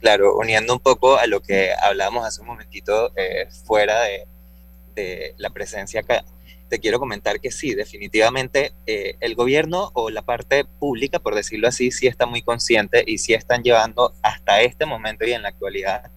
[0.00, 5.50] Claro, uniendo un poco a lo que hablábamos hace un momentito eh, fuera de, la
[5.50, 6.24] presencia acá,
[6.68, 11.68] te quiero comentar que sí, definitivamente eh, el gobierno o la parte pública, por decirlo
[11.68, 15.48] así, sí está muy consciente y sí están llevando hasta este momento y en la
[15.48, 16.10] actualidad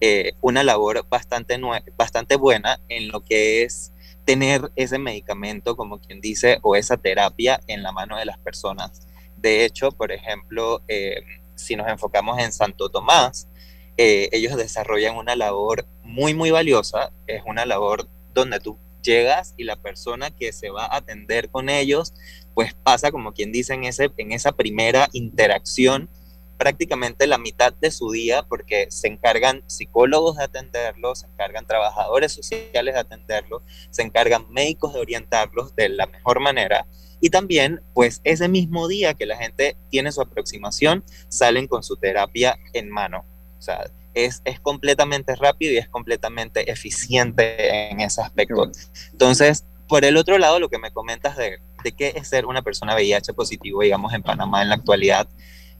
[0.00, 1.58] eh, una labor bastante,
[1.96, 3.92] bastante buena en lo que es
[4.24, 9.06] tener ese medicamento, como quien dice, o esa terapia en la mano de las personas.
[9.36, 11.20] De hecho, por ejemplo, eh,
[11.54, 13.48] si nos enfocamos en Santo Tomás,
[13.96, 17.12] eh, ellos desarrollan una labor muy, muy valiosa.
[17.26, 21.68] Es una labor donde tú llegas y la persona que se va a atender con
[21.68, 22.12] ellos,
[22.54, 26.10] pues pasa, como quien dice, en, ese, en esa primera interacción
[26.56, 32.32] prácticamente la mitad de su día porque se encargan psicólogos de atenderlos, se encargan trabajadores
[32.32, 36.86] sociales de atenderlos, se encargan médicos de orientarlos de la mejor manera.
[37.20, 41.96] Y también, pues ese mismo día que la gente tiene su aproximación, salen con su
[41.96, 43.24] terapia en mano.
[43.58, 48.70] O sea, es, es completamente rápido y es completamente eficiente en ese aspecto.
[49.12, 52.62] Entonces, por el otro lado, lo que me comentas de, de qué es ser una
[52.62, 55.28] persona VIH positivo, digamos, en Panamá en la actualidad,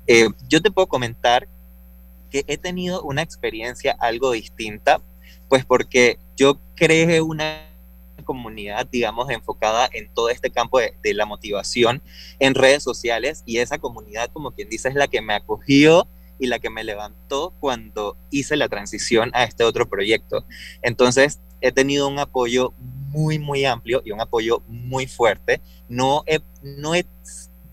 [0.07, 1.49] eh, yo te puedo comentar
[2.31, 5.01] que he tenido una experiencia algo distinta,
[5.49, 7.66] pues porque yo creé una
[8.25, 12.03] comunidad, digamos, enfocada en todo este campo de, la motivación
[12.38, 16.49] en redes sociales y esa comunidad, como quien dice, es la que me acogió y
[16.49, 20.44] la que me levantó cuando hice la transición a este otro proyecto.
[20.83, 25.63] Entonces, he tenido un apoyo muy, muy amplio y un apoyo muy fuerte.
[25.88, 27.07] No he, no he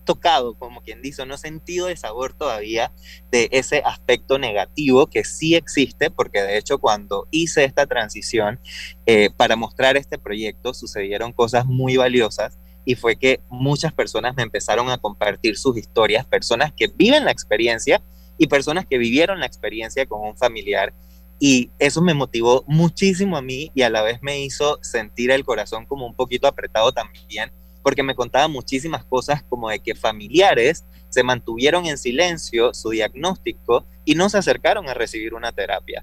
[0.04, 2.92] tocado, como quien dice, no he sentido el sabor todavía
[3.30, 8.60] de ese aspecto negativo que sí existe, porque de hecho cuando hice esta transición
[9.06, 14.42] eh, para mostrar este proyecto sucedieron cosas muy valiosas y fue que muchas personas me
[14.42, 18.02] empezaron a compartir sus historias, personas que viven la experiencia
[18.36, 20.92] y personas que vivieron la experiencia con un familiar.
[21.40, 25.44] Y eso me motivó muchísimo a mí y a la vez me hizo sentir el
[25.44, 27.50] corazón como un poquito apretado también,
[27.84, 33.84] porque me contaba muchísimas cosas como de que familiares se mantuvieron en silencio su diagnóstico
[34.06, 36.02] y no se acercaron a recibir una terapia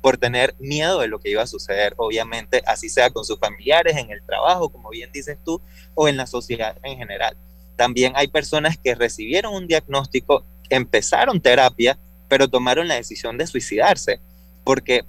[0.00, 3.96] por tener miedo de lo que iba a suceder, obviamente, así sea con sus familiares,
[3.96, 5.60] en el trabajo, como bien dices tú,
[5.96, 7.36] o en la sociedad en general.
[7.74, 11.98] También hay personas que recibieron un diagnóstico, empezaron terapia,
[12.28, 14.20] pero tomaron la decisión de suicidarse,
[14.62, 15.04] porque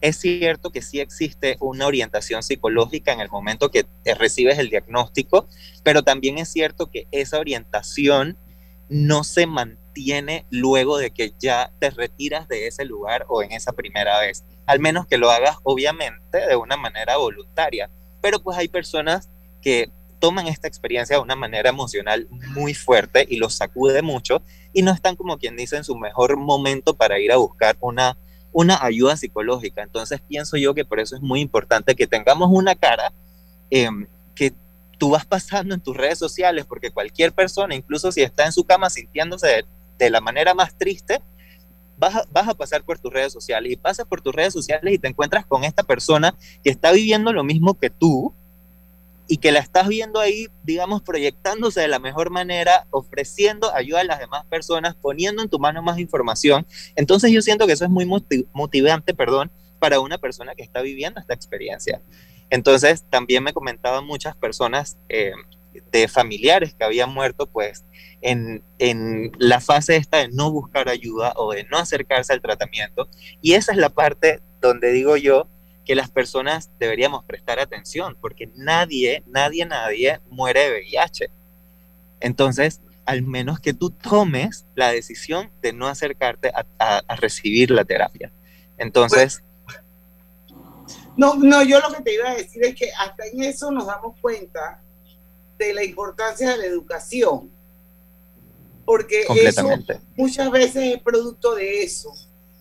[0.00, 3.86] es cierto que sí existe una orientación psicológica en el momento que
[4.18, 5.48] recibes el diagnóstico,
[5.82, 8.36] pero también es cierto que esa orientación
[8.88, 13.72] no se mantiene luego de que ya te retiras de ese lugar o en esa
[13.72, 14.44] primera vez.
[14.66, 17.90] Al menos que lo hagas obviamente de una manera voluntaria.
[18.20, 19.30] Pero pues hay personas
[19.62, 24.42] que toman esta experiencia de una manera emocional muy fuerte y los sacude mucho
[24.72, 28.16] y no están como quien dice en su mejor momento para ir a buscar una
[28.54, 29.82] una ayuda psicológica.
[29.82, 33.12] Entonces pienso yo que por eso es muy importante que tengamos una cara
[33.68, 34.54] em, que
[34.96, 38.64] tú vas pasando en tus redes sociales, porque cualquier persona, incluso si está en su
[38.64, 39.64] cama sintiéndose
[39.98, 41.20] de, la manera más triste,
[41.98, 44.94] vas a, vas a, pasar por tus redes sociales y pasas por tus redes sociales
[44.94, 48.32] y te encuentras con esta persona que está viviendo lo mismo que tú
[49.26, 54.04] y que la estás viendo ahí, digamos, proyectándose de la mejor manera, ofreciendo ayuda a
[54.04, 56.66] las demás personas, poniendo en tu mano más información.
[56.94, 58.06] Entonces yo siento que eso es muy
[58.52, 62.02] motivante, perdón, para una persona que está viviendo esta experiencia.
[62.50, 65.32] Entonces también me comentaban muchas personas eh,
[65.90, 67.84] de familiares que habían muerto, pues
[68.20, 73.08] en, en la fase esta de no buscar ayuda o de no acercarse al tratamiento.
[73.40, 75.48] Y esa es la parte donde digo yo,
[75.84, 81.30] que las personas deberíamos prestar atención, porque nadie, nadie, nadie muere de VIH.
[82.20, 88.32] Entonces, al menos que tú tomes la decisión de no acercarte a, recibir la terapia.
[88.78, 89.42] Entonces...
[91.16, 93.86] no, no, yo lo que te iba a decir es que hasta en eso nos
[93.86, 94.82] damos cuenta
[95.58, 97.50] de la importancia de la educación,
[98.84, 99.68] porque eso
[100.16, 102.10] muchas veces es producto de eso.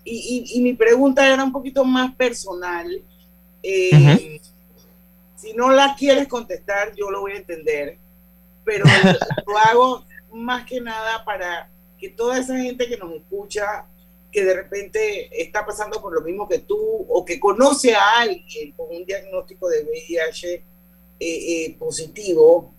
[0.05, 3.01] Y, y, y, mi pregunta era un poquito más personal
[3.63, 4.39] eh,
[5.35, 7.97] si no la quieres contestar, yo lo voy a entender,
[8.63, 8.85] pero
[9.47, 13.85] lo hago más que nada para que toda esa gente que nos escucha,
[14.31, 18.71] que de repente está pasando por lo mismo que tú o que conoce a alguien
[18.73, 20.63] con un diagnóstico de VIH eh,
[21.19, 22.73] eh, positivo,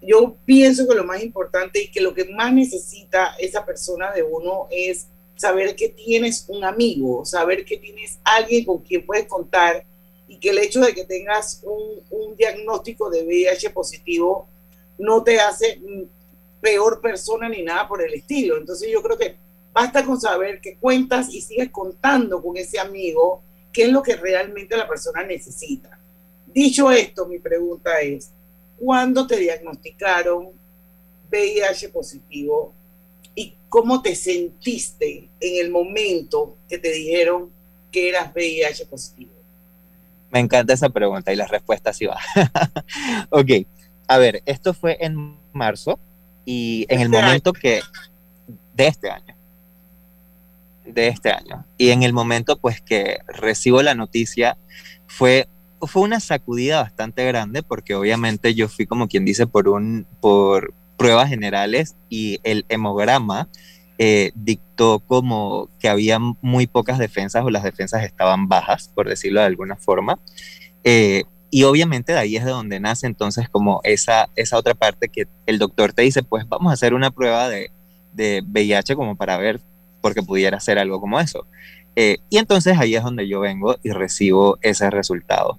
[0.00, 4.22] yo pienso que lo más importante y que lo que más necesita esa persona de
[4.22, 9.84] uno es saber que tienes un amigo, saber que tienes alguien con quien puedes contar
[10.28, 14.46] y que el hecho de que tengas un, un diagnóstico de VIH positivo
[14.98, 15.80] no te hace
[16.60, 18.56] peor persona ni nada por el estilo.
[18.56, 19.36] Entonces yo creo que
[19.72, 24.16] basta con saber que cuentas y sigues contando con ese amigo qué es lo que
[24.16, 25.98] realmente la persona necesita.
[26.46, 28.30] Dicho esto, mi pregunta es,
[28.78, 30.48] ¿cuándo te diagnosticaron
[31.30, 32.72] VIH positivo
[33.34, 37.50] y cómo te sentiste en el momento que te dijeron
[37.92, 39.37] que eras VIH positivo?
[40.30, 42.18] Me encanta esa pregunta y la respuesta sí va.
[43.30, 43.50] ok,
[44.06, 45.98] a ver, esto fue en marzo
[46.44, 47.80] y en el este momento que...
[48.74, 49.34] De este año.
[50.84, 51.66] De este año.
[51.76, 54.56] Y en el momento pues que recibo la noticia
[55.06, 55.48] fue,
[55.80, 60.74] fue una sacudida bastante grande porque obviamente yo fui como quien dice por, un, por
[60.96, 63.48] pruebas generales y el hemograma
[64.00, 69.40] eh, dictó como que había muy pocas defensas o las defensas estaban bajas, por decirlo
[69.40, 70.20] de alguna forma.
[70.84, 75.08] Eh, y obviamente de ahí es de donde nace entonces como esa, esa otra parte
[75.08, 77.72] que el doctor te dice, pues vamos a hacer una prueba de,
[78.12, 79.60] de VIH como para ver
[80.00, 81.46] porque pudiera hacer algo como eso.
[81.96, 85.58] Eh, y entonces ahí es donde yo vengo y recibo ese resultado.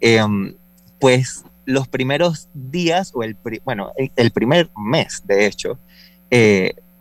[0.00, 0.54] Em,
[0.98, 5.78] pues los primeros días, o el, bueno, el, primer mes, de hecho,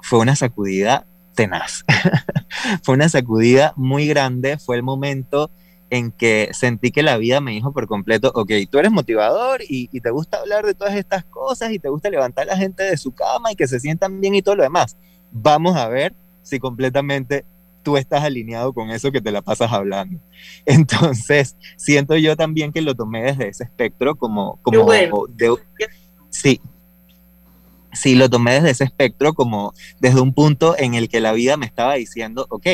[0.02, 1.86] fue una sacudida tenaz.
[2.84, 5.52] fue una sacudida muy grande, fue el momento
[5.90, 9.88] en que sentí que la vida me dijo por completo, ok, tú eres motivador y,
[10.00, 12.98] te gusta hablar de todas estas cosas y te gusta levantar a la gente de
[12.98, 14.98] su cama y que se sientan bien y todo lo demás.
[15.32, 17.46] Vamos a ver si completamente
[17.84, 20.20] tú estás alineado con eso que te la pasas hablando.
[20.66, 25.10] Entonces, siento yo también que lo tomé desde ese espectro como, como de,
[26.30, 26.62] sí,
[27.94, 31.58] sí, lo tomé desde ese espectro como desde un punto en el que la vida
[31.58, 32.68] me estaba diciendo, ok,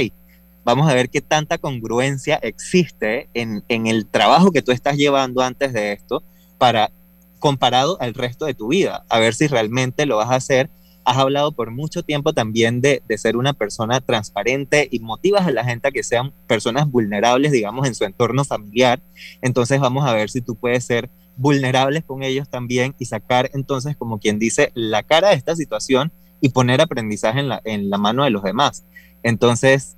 [0.64, 5.42] vamos a ver qué tanta congruencia existe en, en el trabajo que tú estás llevando
[5.42, 6.24] antes de esto
[6.58, 6.92] para
[7.40, 10.70] comparado al resto de tu vida, a ver si realmente lo vas a hacer
[11.06, 15.64] has hablado por mucho tiempo también de, ser una persona transparente y motivas a la
[15.64, 19.02] gente a que sean personas vulnerables, digamos, en su entorno familiar.
[19.42, 23.96] Entonces vamos a ver si tú puedes ser vulnerables con ellos también y sacar entonces,
[23.98, 26.12] como quien dice, la cara de esta situación
[26.42, 28.86] y poner aprendizaje en la, en la mano de los demás.
[29.24, 29.98] Entonces,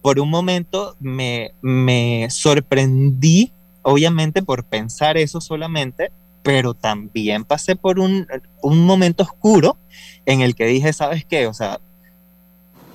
[0.00, 3.52] por un momento me, me sorprendí,
[3.82, 6.10] obviamente, por pensar eso solamente,
[6.42, 8.26] pero también pasé por un,
[8.62, 9.76] un momento oscuro
[10.26, 11.46] en el que dije, ¿sabes qué?
[11.46, 11.80] O sea,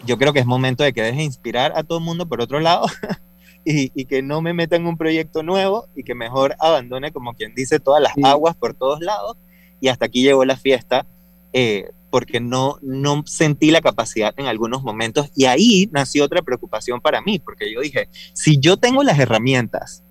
[0.06, 2.60] yo creo que es momento de que deje inspirar a todo el mundo por otro
[2.60, 2.88] lado
[3.68, 7.34] y, y, que no me meta en un proyecto nuevo y que mejor abandone, como
[7.34, 9.38] quien dice, todas las aguas por todos lados.
[9.80, 11.06] Y hasta aquí llegó la fiesta
[11.54, 15.30] eh, porque no, no sentí la capacidad en algunos momentos.
[15.36, 20.04] Y ahí nació otra preocupación para mí, porque yo dije, si yo tengo las herramientas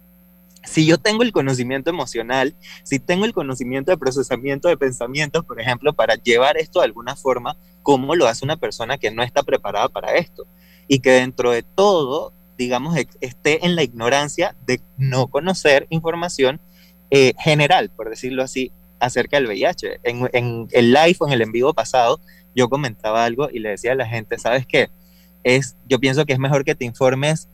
[0.66, 5.60] si yo tengo el conocimiento emocional, si tengo el conocimiento de procesamiento de pensamientos, por
[5.60, 9.42] ejemplo, para llevar esto de alguna forma, ¿cómo lo hace una persona que no está
[9.42, 10.46] preparada para esto?
[10.88, 16.60] Y que dentro de todo, digamos, esté en la ignorancia de no conocer información
[17.10, 20.00] eh, general, por decirlo así, acerca del VIH.
[20.02, 22.20] En, en el live o en el en vivo pasado,
[22.54, 24.88] yo comentaba algo y le decía a la gente, ¿sabes qué?
[25.44, 27.48] Es, yo pienso que es mejor que te informes,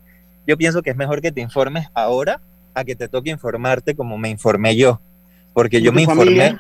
[0.47, 2.41] yo pienso que es mejor que te informes ahora
[2.75, 5.01] a que te toque informarte como me informé yo.
[5.53, 6.59] Porque yo me informé.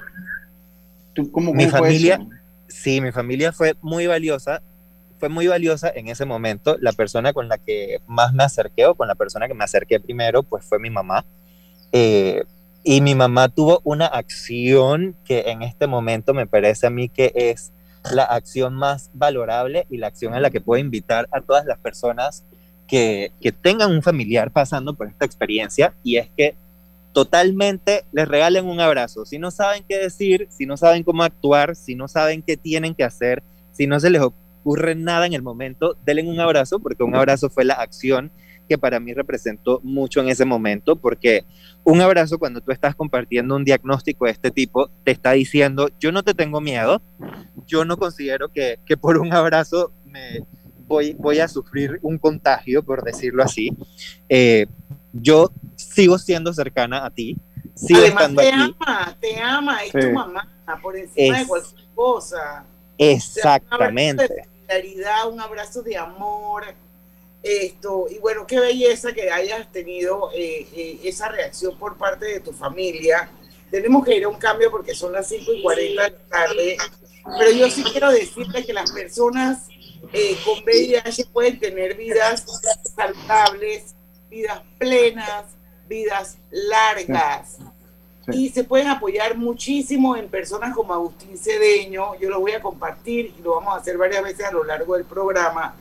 [1.14, 2.18] ¿Tú, cómo, mi familia,
[2.68, 4.62] sí, mi familia fue muy valiosa.
[5.22, 6.76] Fue muy valiosa en ese momento.
[6.80, 10.00] La persona con la que más me acerqué o con la persona que me acerqué
[10.00, 11.24] primero, pues fue mi mamá.
[11.92, 12.42] Eh,
[12.82, 17.30] y mi mamá tuvo una acción que en este momento me parece a mí que
[17.36, 17.70] es
[18.10, 21.78] la acción más valorable y la acción a la que puedo invitar a todas las
[21.78, 22.44] personas
[22.88, 23.30] que,
[23.62, 26.56] tengan un familiar pasando por esta experiencia y es que
[27.12, 29.24] totalmente les regalen un abrazo.
[29.24, 32.96] Si no saben qué decir, si no saben cómo actuar, si no saben qué tienen
[32.96, 34.20] que hacer, si no se les
[34.62, 38.30] ocurre nada en el momento, denle un abrazo porque un abrazo fue la acción
[38.68, 41.44] que para mí representó mucho en ese momento, porque
[41.84, 46.12] un abrazo cuando tú estás compartiendo un diagnóstico de este tipo, te está diciendo, yo
[46.12, 47.02] no te tengo miedo,
[47.66, 50.46] yo no considero que, que por un abrazo me,
[51.18, 53.70] voy, a sufrir un contagio, por decirlo así.
[54.28, 54.66] Eh,
[55.12, 57.36] yo sigo siendo cercana a ti.
[57.74, 60.48] Sigo Además, te ama, te ama, es tu mamá,
[60.82, 62.64] por encima de cualquier cosa.
[62.98, 64.48] Exactamente.
[65.30, 66.64] Un abrazo de amor.
[67.42, 72.40] Esto, y bueno, qué belleza que hayas tenido eh, eh, esa reacción por parte de
[72.40, 73.30] tu familia.
[73.68, 76.76] Tenemos que ir a un cambio porque son las 5 y 40 de la tarde.
[77.38, 79.66] Pero yo sí quiero decirte que las personas
[80.12, 82.44] eh, con VIH pueden tener vidas
[82.94, 83.96] saludables,
[84.30, 85.44] vidas plenas,
[85.88, 87.58] vidas largas.
[88.30, 92.14] Y se pueden apoyar muchísimo en personas como Agustín Cedeño.
[92.20, 94.94] Yo lo voy a compartir y lo vamos a hacer varias veces a lo largo
[94.94, 95.74] del programa.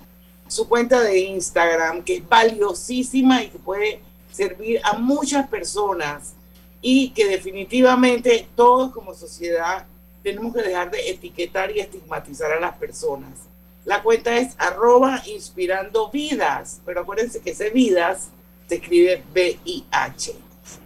[0.48, 6.34] Su cuenta de Instagram, que es valiosísima y que puede servir a muchas personas
[6.82, 9.86] y que definitivamente todos como sociedad
[10.24, 13.52] tenemos que dejar de etiquetar y estigmatizar a las personas
[13.86, 18.30] la cuenta es arroba inspirando vidas, pero acuérdense que ese vidas
[18.68, 20.34] se escribe B-I-H,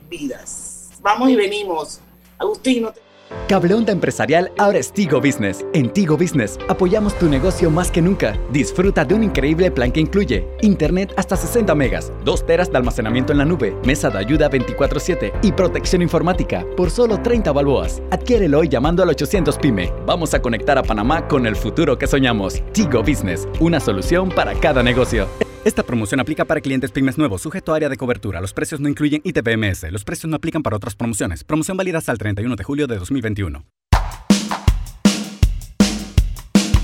[0.09, 0.74] vidas.
[1.05, 1.99] Vamos y venimos.
[2.39, 2.99] Agustín, no te
[3.47, 5.63] Cableonda Empresarial ahora es Tigo Business.
[5.73, 8.39] En Tigo Business apoyamos tu negocio más que nunca.
[8.51, 13.33] Disfruta de un increíble plan que incluye Internet hasta 60 megas, 2 teras de almacenamiento
[13.33, 18.01] en la nube, mesa de ayuda 24/7 y protección informática por solo 30 balboas.
[18.09, 19.93] Adquiérelo hoy llamando al 800 PYME.
[20.07, 22.63] Vamos a conectar a Panamá con el futuro que soñamos.
[22.71, 25.27] Tigo Business, una solución para cada negocio.
[25.65, 28.39] Esta promoción aplica para clientes pymes nuevos, sujeto a área de cobertura.
[28.39, 29.91] Los precios no incluyen ITPMS.
[29.91, 31.43] Los precios no aplican para otras promociones.
[31.43, 33.65] Promoción válida hasta el 31 de julio de 2021.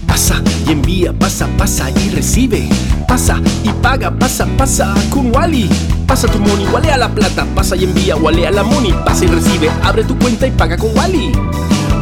[0.07, 2.67] Pasa y envía, pasa, pasa y recibe.
[3.07, 5.69] Pasa y paga, pasa, pasa con Wally.
[6.07, 7.45] Pasa tu money, a la plata.
[7.53, 8.95] Pasa y envía, a la money.
[9.05, 11.31] Pasa y recibe, abre tu cuenta y paga con Wally.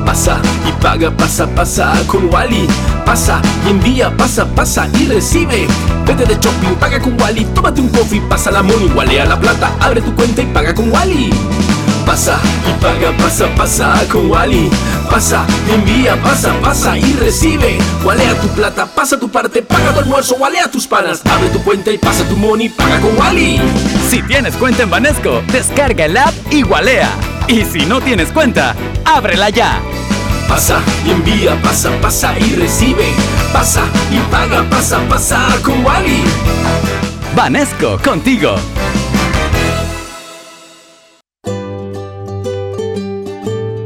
[0.06, 2.68] Pasa y paga, pasa, pasa con Wally.
[3.06, 5.68] Pasa y envía, pasa, pasa y recibe.
[6.06, 7.45] Vete de shopping, paga con Wally.
[7.54, 9.72] Tómate un coffee, pasa la money, a la plata.
[9.80, 11.30] Abre tu cuenta y paga con Wally.
[12.06, 14.70] Pasa y paga, pasa, pasa con Wally.
[15.10, 17.78] Pasa, envía, pasa, pasa y recibe.
[18.04, 21.22] Walea tu plata, pasa tu parte, paga tu almuerzo, walea tus panas.
[21.26, 23.62] Abre tu cuenta y pasa tu money, paga con Wally.
[24.10, 27.10] Si tienes cuenta en Banesco, descarga el app y walea.
[27.47, 28.76] Y si no tienes cuenta,
[29.06, 29.82] ábrela ya.
[30.47, 33.06] Pasa y envía, pasa, pasa y recibe.
[33.54, 36.24] Pasa y paga, pasa, pasa con Wally.
[37.36, 38.56] Banesco, contigo.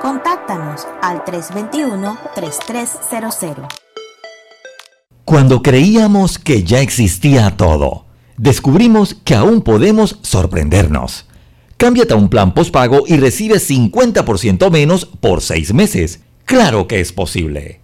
[0.00, 3.66] Contáctanos al 321-3300.
[5.24, 11.26] Cuando creíamos que ya existía todo, descubrimos que aún podemos sorprendernos.
[11.76, 16.20] Cámbiate a un plan postpago y recibe 50% menos por 6 meses.
[16.44, 17.80] Claro que es posible.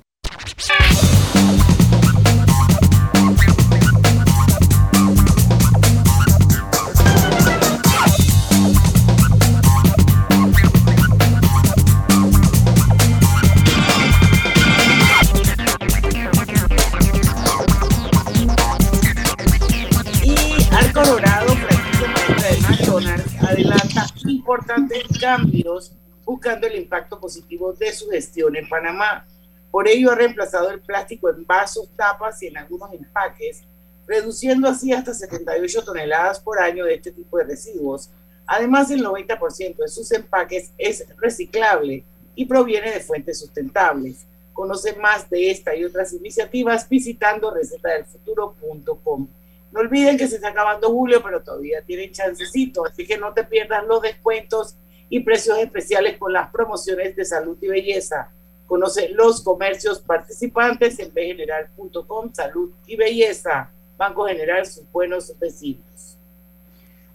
[24.55, 25.93] Importantes cambios
[26.25, 29.27] buscando el impacto positivo de su gestión en Panamá.
[29.73, 33.63] Por ello ha reemplazado el plástico en vasos, tapas y en algunos empaques,
[34.07, 38.11] reduciendo así hasta 78 toneladas por año de este tipo de residuos.
[38.47, 42.05] Además, el 90% de sus empaques es reciclable
[42.37, 44.25] y proviene de fuentes sustentables.
[44.53, 49.27] Conoce más de esta y otras iniciativas visitando recetadelfuturo.com.
[49.75, 53.43] No olviden que se está acabando julio, pero todavía tienen chancecito, así que no te
[53.43, 54.77] pierdas los descuentos
[55.11, 58.31] y precios especiales con las promociones de salud y belleza.
[58.67, 63.73] Conoce los comercios participantes en bgeneral.com, salud y belleza.
[63.97, 66.19] Banco General, sus buenos vecinos.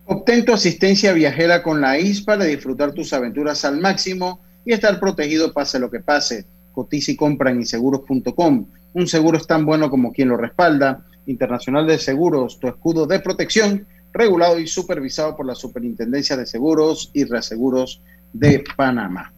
[0.05, 4.99] Obtén tu asistencia viajera con la IS para disfrutar tus aventuras al máximo y estar
[4.99, 6.45] protegido pase lo que pase.
[6.73, 8.65] Cotiza y compra en inseguros.com.
[8.93, 11.05] Un seguro es tan bueno como quien lo respalda.
[11.29, 17.11] Internacional de Seguros, tu escudo de protección, regulado y supervisado por la Superintendencia de Seguros
[17.13, 18.01] y Reaseguros
[18.33, 19.31] de Panamá.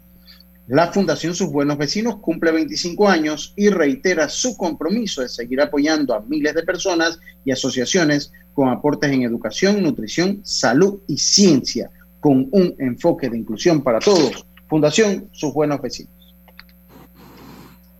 [0.67, 6.15] La Fundación Sus Buenos Vecinos cumple 25 años y reitera su compromiso de seguir apoyando
[6.15, 11.89] a miles de personas y asociaciones con aportes en educación, nutrición, salud y ciencia,
[12.21, 14.45] con un enfoque de inclusión para todos.
[14.69, 16.20] Fundación Sus Buenos Vecinos.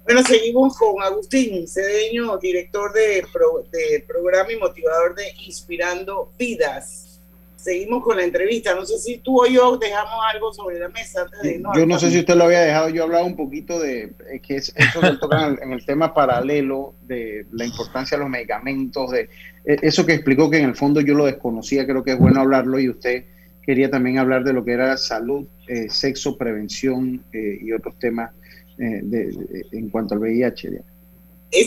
[0.04, 7.20] Bueno, seguimos con Agustín Cedeño, director de, pro- de programa y motivador de Inspirando Vidas.
[7.56, 8.74] seguimos con la entrevista.
[8.74, 12.00] No sé si tú o yo dejamos algo sobre la mesa antes de Yo no
[12.00, 15.18] sé si usted lo había dejado, yo hablaba un poquito de que es, eso se
[15.18, 19.30] toca en el, tema paralelo de la importancia de los medicamentos, de
[19.66, 22.42] e, eso que explicó que en el fondo yo lo desconocía, creo que es bueno
[22.42, 23.26] hablarlo y usted
[23.64, 28.32] quería también hablar de lo que era salud, eh, sexo, prevención eh, y otros temas
[28.78, 30.84] eh, de, en cuanto al VIH.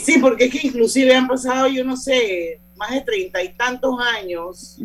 [0.03, 3.95] sí, porque es que inclusive han pasado, yo no sé, más de treinta y tantos
[4.01, 4.79] años.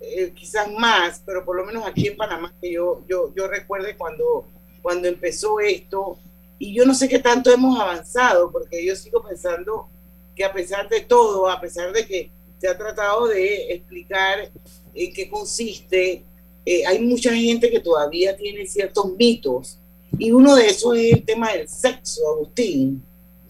[0.00, 3.96] Eh, quizás más, pero por lo menos aquí en Panamá, que yo, yo, yo recuerde
[3.96, 4.46] cuando,
[4.82, 6.18] cuando empezó esto,
[6.58, 9.88] y yo no sé qué tanto hemos avanzado, porque yo sigo pensando
[10.34, 14.50] que a pesar de todo, a pesar de que se ha tratado de explicar
[14.94, 16.24] en qué consiste,
[16.64, 19.78] eh, hay mucha gente que todavía tiene ciertos mitos,
[20.18, 23.02] y uno de esos es el tema del sexo, Agustín.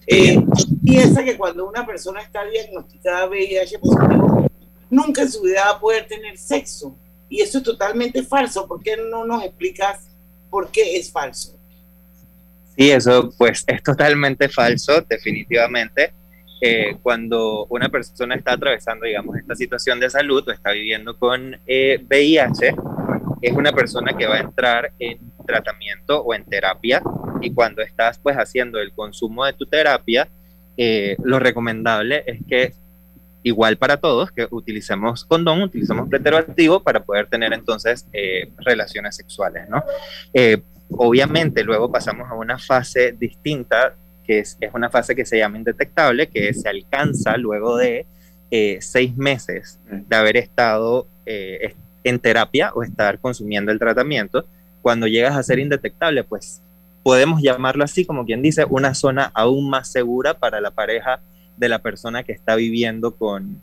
[0.05, 0.39] Eh,
[0.83, 4.47] piensa que cuando una persona está diagnosticada VIH positivo,
[4.89, 6.95] nunca en su vida va a poder tener sexo.
[7.29, 8.67] Y eso es totalmente falso.
[8.67, 10.07] ¿Por qué no nos explicas
[10.49, 11.57] por qué es falso?
[12.77, 16.13] Sí, eso pues es totalmente falso, definitivamente.
[16.61, 21.55] Eh, cuando una persona está atravesando, digamos, esta situación de salud o está viviendo con
[21.67, 22.75] VIH, eh,
[23.41, 27.01] es una persona que va a entrar en tratamiento o en terapia
[27.41, 30.27] y cuando estás pues haciendo el consumo de tu terapia,
[30.77, 32.73] eh, lo recomendable es que
[33.43, 39.67] igual para todos, que utilicemos condón, utilicemos preservativo para poder tener entonces eh, relaciones sexuales,
[39.69, 39.83] ¿no?
[40.33, 43.95] Eh, obviamente luego pasamos a una fase distinta,
[44.25, 48.05] que es, una fase que se llama indetectable, que se alcanza luego de
[48.79, 54.45] seis meses de haber estado en terapia o estar consumiendo el tratamiento.
[54.87, 56.61] Cuando llegas a ser indetectable, pues
[57.03, 61.19] podemos llamarlo así, como quien dice, una zona aún más segura para la pareja
[61.57, 63.61] de la persona que está viviendo con,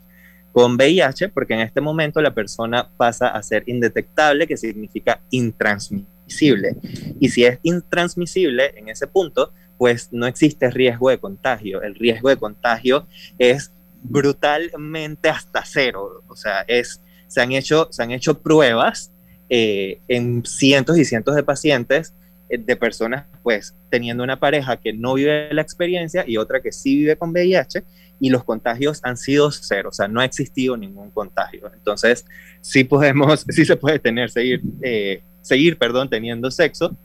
[0.52, 6.76] con VIH, porque en este momento la persona pasa a ser indetectable, que significa intransmisible.
[7.18, 11.80] Y si es intransmisible en ese punto, pues no existe riesgo de contagio.
[11.80, 13.06] El riesgo de contagio
[13.38, 13.72] es
[14.02, 16.22] brutalmente hasta cero.
[16.28, 19.10] O sea, es, se, han hecho, se han hecho pruebas
[19.48, 22.14] eh, en cientos y cientos de pacientes
[22.48, 26.72] eh, de personas pues teniendo una pareja que no vive la experiencia y otra que
[26.72, 27.84] sí vive con VIH
[28.20, 31.70] y los contagios han sido cero, o sea, no ha existido ningún contagio.
[31.74, 32.24] Entonces,
[32.60, 36.96] sí podemos, sí se puede tener, seguir, eh, seguir, perdón, teniendo sexo,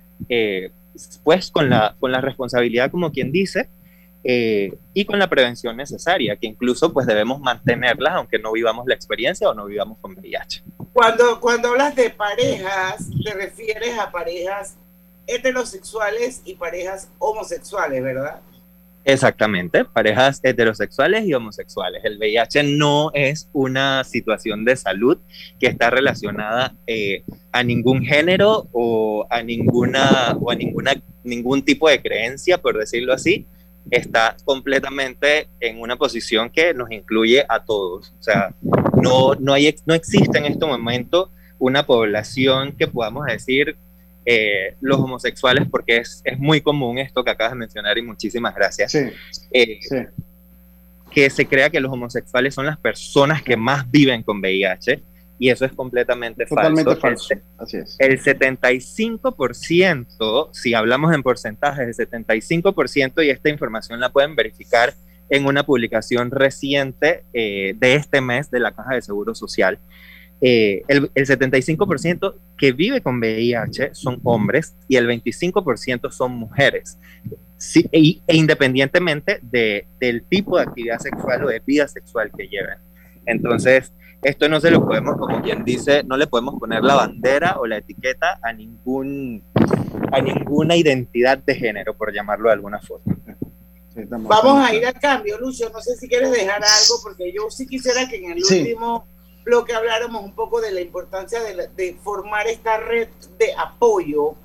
[1.24, 3.70] pues con la, con la responsabilidad, como quien dice,
[4.24, 9.50] y con la prevención necesaria, que incluso pues debemos mantenerlas aunque no vivamos la experiencia
[9.50, 10.64] o no vivamos con VIH.
[10.94, 14.76] Cuando, cuando hablas de parejas, te refieres a parejas
[15.28, 18.42] heterosexuales y parejas homosexuales, ¿verdad?
[19.06, 22.04] Exactamente, parejas heterosexuales y homosexuales.
[22.04, 25.18] El VIH no es una situación de salud
[25.60, 30.94] que está relacionada eh, a ningún género o a ninguna o a ninguna
[31.24, 33.48] ningún tipo de creencia, por decirlo así.
[33.92, 38.14] Está completamente en una posición que nos incluye a todos.
[38.20, 38.54] O sea,
[39.02, 43.76] no, no, hay, no existe en este momento una población que podamos decir
[44.26, 48.54] eh, los homosexuales, porque es, es, muy común esto que acabas de mencionar y muchísimas
[48.54, 49.80] gracias, eh,
[51.10, 55.02] que se crea que los homosexuales son las personas que más viven con VIH
[55.40, 57.34] y eso es completamente Totalmente falso.
[57.58, 57.96] Así es.
[57.98, 64.94] El 75%, si hablamos en porcentajes, el 75% y esta información la pueden verificar
[65.30, 69.80] en una publicación reciente eh, de este mes de la Caja de Seguro Social.
[70.42, 77.00] Eh, el, 75% que vive con VIH son hombres y el 25% son mujeres.
[77.92, 82.80] e, independientemente de, del tipo de actividad sexual o de vida sexual que lleven.
[83.26, 87.58] Entonces, esto no se lo podemos, como quien dice, no le podemos poner la bandera
[87.60, 89.44] o la etiqueta a, ningún,
[90.12, 93.16] a ninguna identidad de género, por llamarlo de alguna forma.
[94.08, 95.70] Vamos a ir al cambio, Lucio.
[95.74, 99.06] No sé si quieres dejar algo, porque yo sí quisiera que en el último
[99.46, 103.08] lo que habláramos un poco de la importancia de, formar esta red
[103.38, 104.36] de apoyo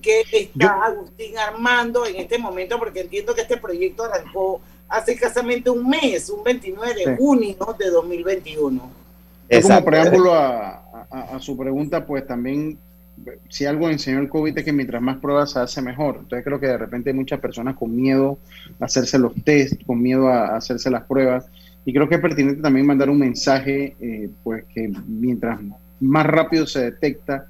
[0.00, 5.68] que está Agustín armando en este momento, porque entiendo que este proyecto arrancó hace escasamente
[5.68, 9.07] un mes, un 29 de junio de 2021.
[9.62, 12.78] Como preámbulo a, su pregunta, pues también,
[13.48, 16.18] si algo enseñó el COVID es que mientras más pruebas se hace mejor.
[16.20, 18.38] Entonces creo que de repente hay muchas personas con miedo
[18.80, 21.46] a hacerse los test, con miedo a hacerse las pruebas.
[21.84, 25.58] Y creo que es pertinente también mandar un mensaje, eh, pues que mientras
[26.00, 27.46] más rápido se detecta,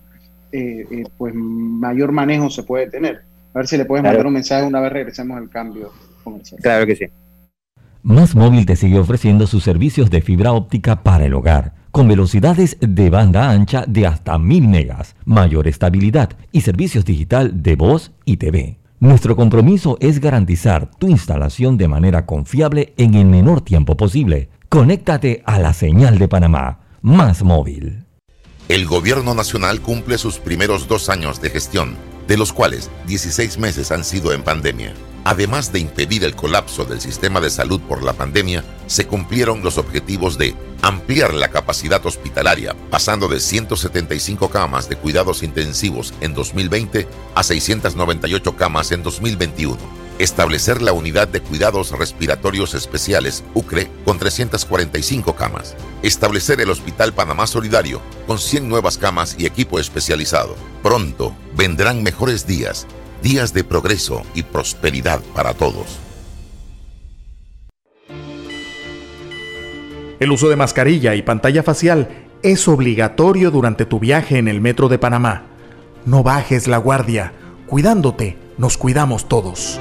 [0.52, 3.22] eh, eh, pues mayor manejo se puede tener.
[3.52, 5.92] A ver si le puedes mandar un mensaje una vez regresemos al cambio
[6.22, 6.60] comercial.
[6.62, 7.06] Claro que sí.
[8.08, 12.78] Más Móvil te sigue ofreciendo sus servicios de fibra óptica para el hogar, con velocidades
[12.80, 18.38] de banda ancha de hasta 1000 megas, mayor estabilidad y servicios digital de voz y
[18.38, 18.78] TV.
[18.98, 24.48] Nuestro compromiso es garantizar tu instalación de manera confiable en el menor tiempo posible.
[24.70, 28.06] Conéctate a la señal de Panamá, Más Móvil.
[28.70, 31.94] El gobierno nacional cumple sus primeros dos años de gestión,
[32.26, 34.94] de los cuales 16 meses han sido en pandemia.
[35.28, 39.76] Además de impedir el colapso del sistema de salud por la pandemia, se cumplieron los
[39.76, 47.06] objetivos de ampliar la capacidad hospitalaria, pasando de 175 camas de cuidados intensivos en 2020
[47.34, 49.76] a 698 camas en 2021.
[50.18, 55.76] Establecer la unidad de cuidados respiratorios especiales, UCRE, con 345 camas.
[56.02, 60.56] Establecer el Hospital Panamá Solidario, con 100 nuevas camas y equipo especializado.
[60.82, 62.86] Pronto vendrán mejores días
[63.22, 65.98] días de progreso y prosperidad para todos.
[70.20, 74.88] El uso de mascarilla y pantalla facial es obligatorio durante tu viaje en el metro
[74.88, 75.44] de Panamá.
[76.06, 77.32] No bajes la guardia.
[77.66, 79.78] Cuidándote, nos cuidamos todos.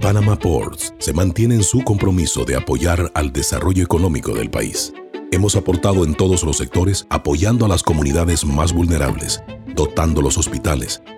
[0.00, 4.92] Panama Ports se mantiene en su compromiso de apoyar al desarrollo económico del país.
[5.32, 9.42] Hemos aportado en todos los sectores apoyando a las comunidades más vulnerables,
[9.74, 11.02] dotando los hospitales,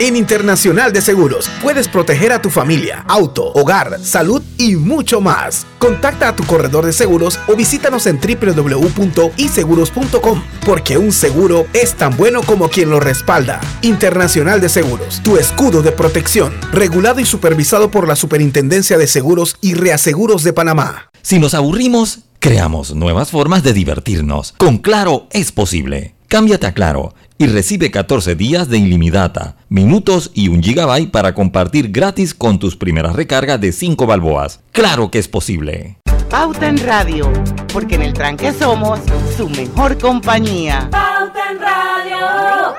[0.00, 5.66] En Internacional de Seguros puedes proteger a tu familia, auto, hogar, salud y mucho más.
[5.80, 12.16] Contacta a tu corredor de seguros o visítanos en www.iseguros.com porque un seguro es tan
[12.16, 13.60] bueno como quien lo respalda.
[13.82, 19.56] Internacional de Seguros, tu escudo de protección, regulado y supervisado por la Superintendencia de Seguros
[19.60, 21.10] y Reaseguros de Panamá.
[21.22, 24.54] Si nos aburrimos, creamos nuevas formas de divertirnos.
[24.58, 26.14] Con Claro es posible.
[26.28, 31.92] Cámbiate a Claro y recibe 14 días de ilimitada, minutos y un gigabyte para compartir
[31.92, 34.60] gratis con tus primeras recargas de 5 balboas.
[34.72, 35.98] ¡Claro que es posible!
[36.28, 37.32] Pauta en Radio,
[37.72, 38.98] porque en el tranque somos
[39.36, 40.88] su mejor compañía.
[40.90, 42.74] Pauta en Radio.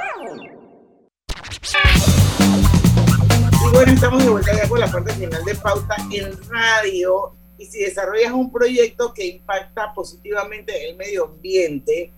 [3.65, 7.35] Y bueno, estamos de vuelta ya con la parte final de Pauta en Radio.
[7.57, 12.13] Y si desarrollas un proyecto que impacta positivamente el medio ambiente,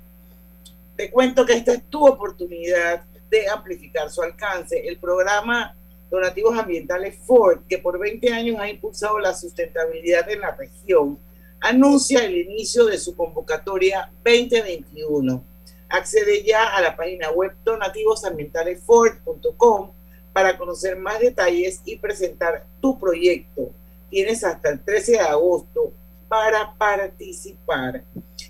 [1.01, 4.87] te cuento que esta es tu oportunidad de amplificar su alcance.
[4.87, 5.75] El programa
[6.11, 11.17] Donativos Ambientales Ford, que por 20 años ha impulsado la sustentabilidad en la región,
[11.59, 15.43] anuncia el inicio de su convocatoria 2021.
[15.89, 19.93] Accede ya a la página web donativosambientalesford.com
[20.31, 23.71] para conocer más detalles y presentar tu proyecto.
[24.11, 25.93] Tienes hasta el 13 de agosto
[26.27, 28.03] para participar.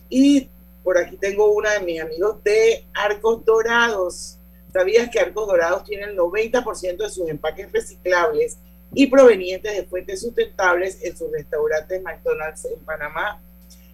[0.09, 0.49] Y
[0.83, 4.37] por aquí tengo una de mis amigos de Arcos Dorados.
[4.73, 8.57] ¿Sabías que Arcos Dorados tiene el 90% de sus empaques reciclables
[8.93, 13.41] y provenientes de fuentes sustentables en sus restaurantes McDonald's en Panamá?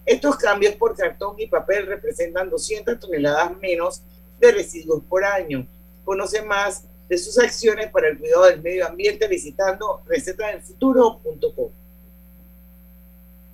[0.06, 4.04] Estos cambios por cartón y papel representan 200 toneladas menos
[4.40, 5.68] de residuos por año.
[6.06, 11.72] Conoce más de sus acciones para el cuidado del medio ambiente visitando recetadelfuturo.com.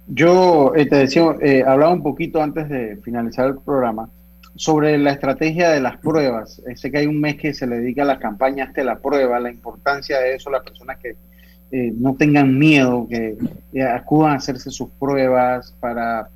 [0.07, 4.09] Yo eh, te decía, eh, hablaba un poquito antes de finalizar el programa
[4.55, 6.61] sobre la estrategia de las pruebas.
[6.67, 8.99] Eh, sé que hay un mes que se le dedica a las campañas de la
[8.99, 11.15] prueba, la importancia de eso, las personas que
[11.95, 13.35] no tengan miedo, que
[13.81, 16.29] acudan a hacerse sus pruebas para,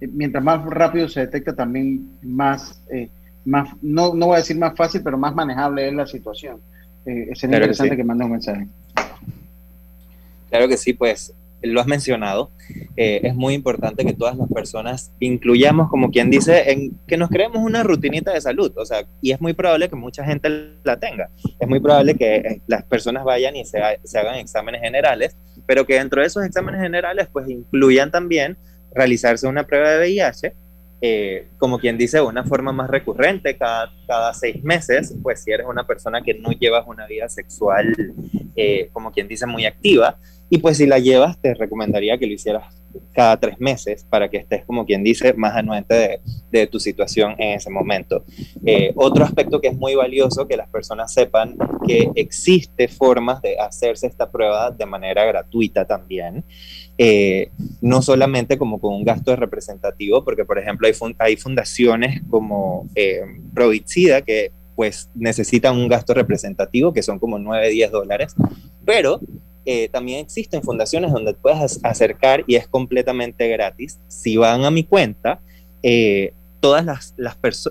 [0.00, 2.82] mientras más rápido se detecta también más,
[3.44, 6.56] más no, no voy a decir más fácil, pero más manejable es la situación.
[7.04, 8.66] sería interesante que, que mande un mensaje.
[10.48, 11.32] Claro que sí, pues
[11.62, 12.50] lo has mencionado,
[12.96, 17.28] eh, es muy importante que todas las personas incluyamos, como quien dice, en que nos
[17.28, 20.48] creemos una rutinita de salud, o sea, y es muy probable que mucha gente
[20.84, 21.28] la tenga.
[21.58, 25.36] Es muy probable que eh, las personas vayan y se, hagan exámenes generales,
[25.66, 28.56] pero que dentro de esos exámenes generales pues incluyan también
[28.94, 30.54] realizarse una prueba de VIH,
[31.02, 35.66] eh, como quien dice, una forma más recurrente, cada, cada seis meses, pues si eres
[35.66, 37.94] una persona que no llevas una vida sexual,
[38.92, 40.18] como quien dice, muy activa,
[40.50, 42.74] y pues si la llevas, te recomendaría que lo hicieras
[43.12, 46.20] cada tres meses para que estés, como quien dice, más anuente de,
[46.50, 48.24] de tu situación en ese momento.
[48.66, 53.58] Eh, otro aspecto que es muy valioso que las personas sepan que existe formas de
[53.58, 56.44] hacerse esta prueba de manera gratuita también.
[56.98, 62.86] Eh, no solamente como con un gasto representativo, porque por ejemplo hay, hay fundaciones como
[62.94, 63.22] eh,
[63.54, 68.34] Provicida que pues necesitan un gasto representativo que son como 9, 10 dólares,
[68.84, 69.20] pero
[69.64, 74.00] eh, también existen fundaciones donde puedes acercar y es completamente gratis.
[74.08, 75.40] Si van a mi cuenta,
[75.82, 77.14] eh, todas las,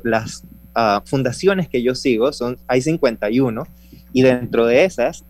[0.03, 0.43] las,
[0.75, 3.63] uh, fundaciones que yo sigo, son, hay 51,
[4.11, 5.23] y dentro de esas,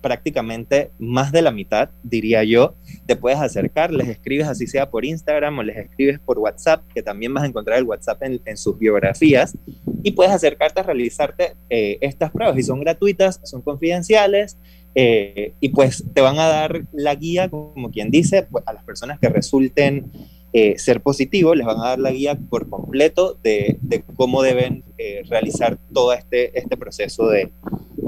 [0.00, 2.74] prácticamente más de la mitad, diría yo,
[3.06, 7.02] te puedes acercar, les escribes así sea por Instagram o les escribes por WhatsApp, que
[7.02, 9.56] también vas a encontrar el WhatsApp en, en sus biografías,
[10.02, 14.56] y puedes acercarte a realizarte eh, estas pruebas, y son gratuitas, son confidenciales,
[14.94, 18.84] eh, y pues te van a dar la guía, como quien dice, pues, a las
[18.84, 20.10] personas que resulten
[20.52, 24.82] eh, ser positivos, les van a dar la guía por completo de, de cómo deben
[24.96, 27.52] eh, realizar todo este, este proceso de,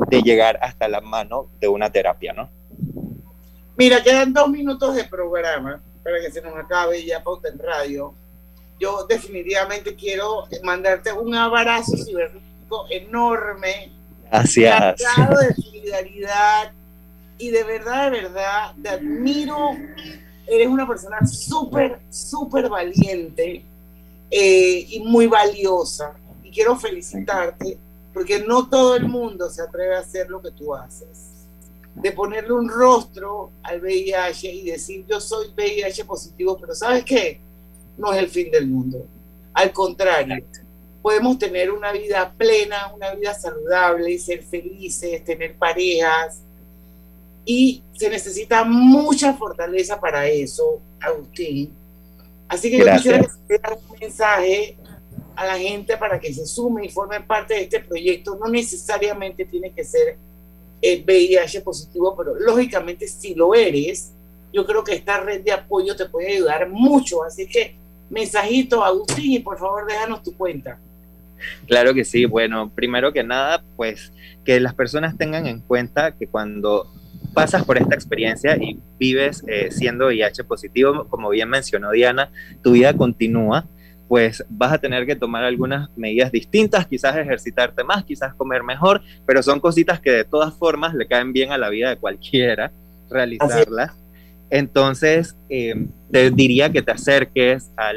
[0.09, 2.49] de, llegar hasta la mano de una terapia, ¿no?
[3.77, 8.15] Mira, quedan dos minutos de programa para que se nos acabe ya pauta en radio.
[8.79, 14.00] Yo definitivamente quiero mandarte un abrazo cibernético enorme.
[14.31, 14.97] Gracias.
[14.97, 16.73] de solidaridad,
[17.41, 19.71] y de verdad, de verdad, te admiro.
[20.47, 23.65] Eres una persona súper, súper valiente
[24.31, 26.15] eh, y muy valiosa.
[26.45, 27.79] Y quiero felicitarte
[28.13, 31.47] porque no todo el mundo se atreve a hacer lo que tú haces.
[31.95, 37.41] De ponerle un rostro al VIH y decir yo soy VIH positivo, pero ¿sabes qué?
[37.97, 39.07] No es el fin del mundo.
[39.55, 40.45] Al contrario,
[41.03, 46.43] podemos tener una vida plena, una vida saludable, ser felices, tener parejas,
[47.45, 51.75] y se necesita mucha fortaleza para eso, Agustín.
[52.49, 54.77] Así que yo quisiera que dar un mensaje
[55.37, 58.37] a la gente para que se sume y forme parte de este proyecto.
[58.37, 60.19] No necesariamente tiene que ser
[60.83, 64.13] el VIH positivo, pero lógicamente si lo eres,
[64.53, 67.23] yo creo que esta red de apoyo te puede ayudar mucho.
[67.23, 67.77] Así que
[68.11, 70.79] mensajito, Agustín, y por favor déjanos tu cuenta.
[71.67, 72.25] Claro que sí.
[72.25, 74.13] Bueno, primero que nada, pues
[74.45, 76.87] que las personas tengan en cuenta que cuando
[77.35, 82.31] pasas por esta experiencia y vives eh, siendo VIH positivo, como bien mencionó Diana,
[82.63, 83.67] tu vida continúa,
[84.09, 89.03] pues vas a tener que tomar algunas medidas distintas, quizás ejercitarte más, quizás comer mejor,
[89.25, 92.73] pero son cositas que de todas formas le caen bien a la vida de cualquiera
[93.09, 93.93] realizarlas.
[94.51, 97.93] Entonces, eh, te diría que te acerques a,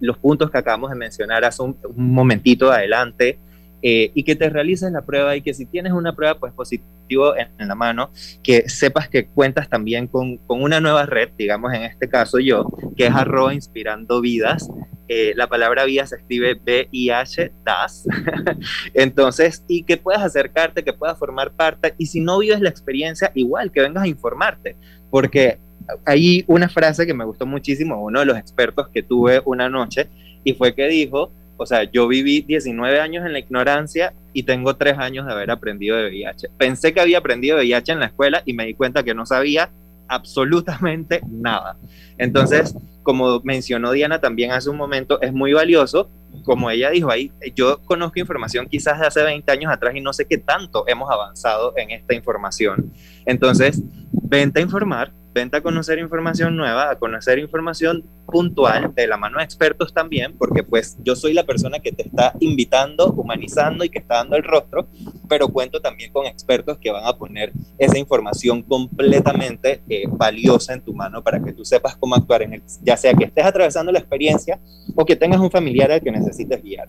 [0.00, 3.38] los puntos que acabamos de mencionar hace un, un momentito adelante,
[3.86, 7.36] eh, y que te realices la prueba y que si tienes una prueba pues positivo
[7.36, 8.10] en, la mano,
[8.42, 12.66] que sepas que cuentas también con, con, una nueva red, digamos en este caso yo,
[12.96, 14.70] que es arroba inspirando vidas.
[15.06, 18.06] Eh, la palabra vida se escribe B-I-H, DAS.
[18.94, 23.32] Entonces, y que puedas acercarte, que puedas formar parte, y si no vives la experiencia,
[23.34, 24.76] igual que vengas a informarte,
[25.10, 25.58] porque
[26.04, 30.08] hay una frase que me gustó muchísimo, uno de los expertos que tuve una noche,
[30.44, 34.76] y fue que dijo, o sea, yo viví 19 años en la ignorancia y tengo
[34.76, 36.48] 3 años de haber aprendido de VIH.
[36.58, 39.24] Pensé que había aprendido de VIH en la escuela y me di cuenta que no
[39.24, 39.70] sabía
[40.08, 41.76] absolutamente nada.
[42.18, 46.10] Entonces, como mencionó Diana también hace un momento, es muy valioso.
[46.42, 50.12] Como ella dijo ahí, yo conozco información quizás de hace 20 años atrás y no
[50.12, 52.92] sé qué tanto hemos avanzado en esta información.
[53.24, 53.82] Entonces,
[54.12, 59.38] vente a informar, vente a conocer información nueva, a conocer información puntual de la mano
[59.38, 63.90] de expertos también, porque pues yo soy la persona que te está invitando, humanizando y
[63.90, 64.88] que está dando el rostro,
[65.28, 70.82] pero cuento también con expertos que van a poner esa información completamente eh, valiosa en
[70.82, 73.90] tu mano para que tú sepas cómo actuar en el, ya sea que estés atravesando
[73.90, 74.60] la experiencia
[74.94, 76.23] o que tengas un familiar al que necesites
[76.62, 76.88] guiar.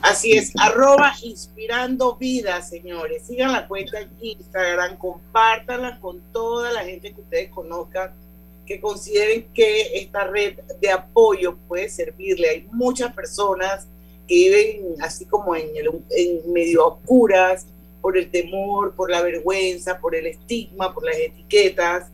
[0.00, 3.24] Así es, arroba inspirando vida, señores.
[3.26, 8.12] Sigan la cuenta en Instagram, compártanla con toda la gente que ustedes conozcan,
[8.64, 12.48] que consideren que esta red de apoyo puede servirle.
[12.48, 13.88] Hay muchas personas
[14.28, 15.68] que viven así como en,
[16.10, 17.66] en medio oscuras
[18.00, 22.06] por el temor, por la vergüenza, por el estigma, por las etiquetas.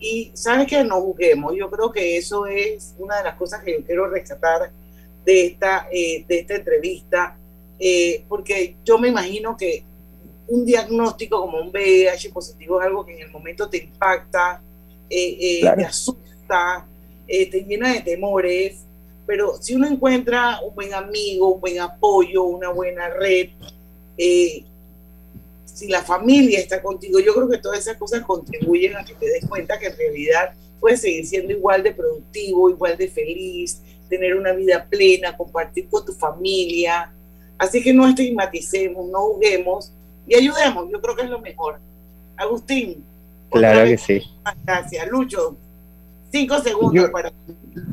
[0.00, 1.54] Y sabes que no juguemos.
[1.56, 4.72] Yo creo que eso es una de las cosas que yo quiero rescatar
[5.30, 7.38] de esta, eh, de esta entrevista,
[7.78, 9.84] eh, porque yo me imagino que
[10.48, 14.60] un diagnóstico como un VIH positivo es algo que en el momento te impacta,
[15.08, 16.86] eh, eh, te asusta,
[17.28, 18.84] eh, te llena de temores,
[19.26, 23.50] pero si uno encuentra un buen amigo, un buen apoyo, una buena red,
[25.64, 29.26] si la familia está contigo, yo creo que todas esas cosas contribuyen a que te
[29.26, 34.34] des cuenta que en realidad puedes seguir siendo igual de productivo, igual de feliz, tener
[34.34, 37.10] una vida plena, compartir con tu familia.
[37.56, 39.92] Así que no estigmaticemos, no juguemos
[40.26, 40.90] y ayudemos.
[40.90, 41.78] Yo creo que es lo mejor.
[42.36, 43.04] Agustín.
[43.50, 44.22] Claro que sí.
[44.64, 45.08] Gracias.
[45.08, 45.56] Lucho,
[46.30, 47.32] cinco segundos para...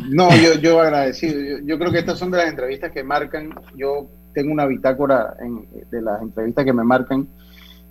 [0.09, 1.59] No, yo, yo agradecido.
[1.63, 3.53] Yo, creo que estas son de las entrevistas que marcan.
[3.76, 5.36] Yo tengo una bitácora
[5.89, 7.28] de las entrevistas que me marcan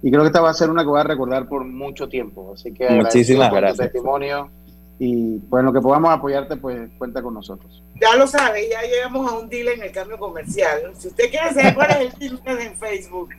[0.03, 2.53] y creo que esta va a ser una que voy a recordar por mucho tiempo.
[2.55, 3.93] Así que muchísimas gracias.
[3.93, 4.51] testimonio
[4.99, 7.83] y pues en lo que podamos apoyarte, pues cuenta con nosotros.
[8.01, 10.93] Ya lo sabe, ya llegamos a un deal en el cambio comercial.
[10.97, 13.31] Si usted quiere saber cuál es el deal, en Facebook.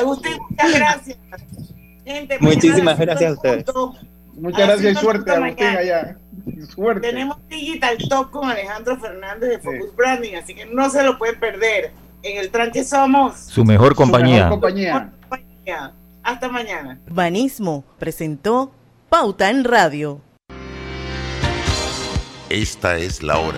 [0.00, 1.18] Agustín, muchas gracias.
[2.04, 3.64] Gente, Muchísimas gracias a ustedes.
[4.34, 6.18] Muchas gracias y suerte, Agustín, allá.
[6.68, 7.08] Suerte.
[7.08, 11.40] Tenemos Digital Talk con Alejandro Fernández de Focus Branding, así que no se lo pueden
[11.40, 11.92] perder.
[12.22, 14.48] En el tranque somos su mejor compañía.
[14.48, 15.92] Su mejor compañía.
[16.22, 17.00] Hasta mañana.
[17.06, 18.72] Urbanismo presentó
[19.08, 20.20] Pauta en Radio.
[22.48, 23.54] Esta es la hora.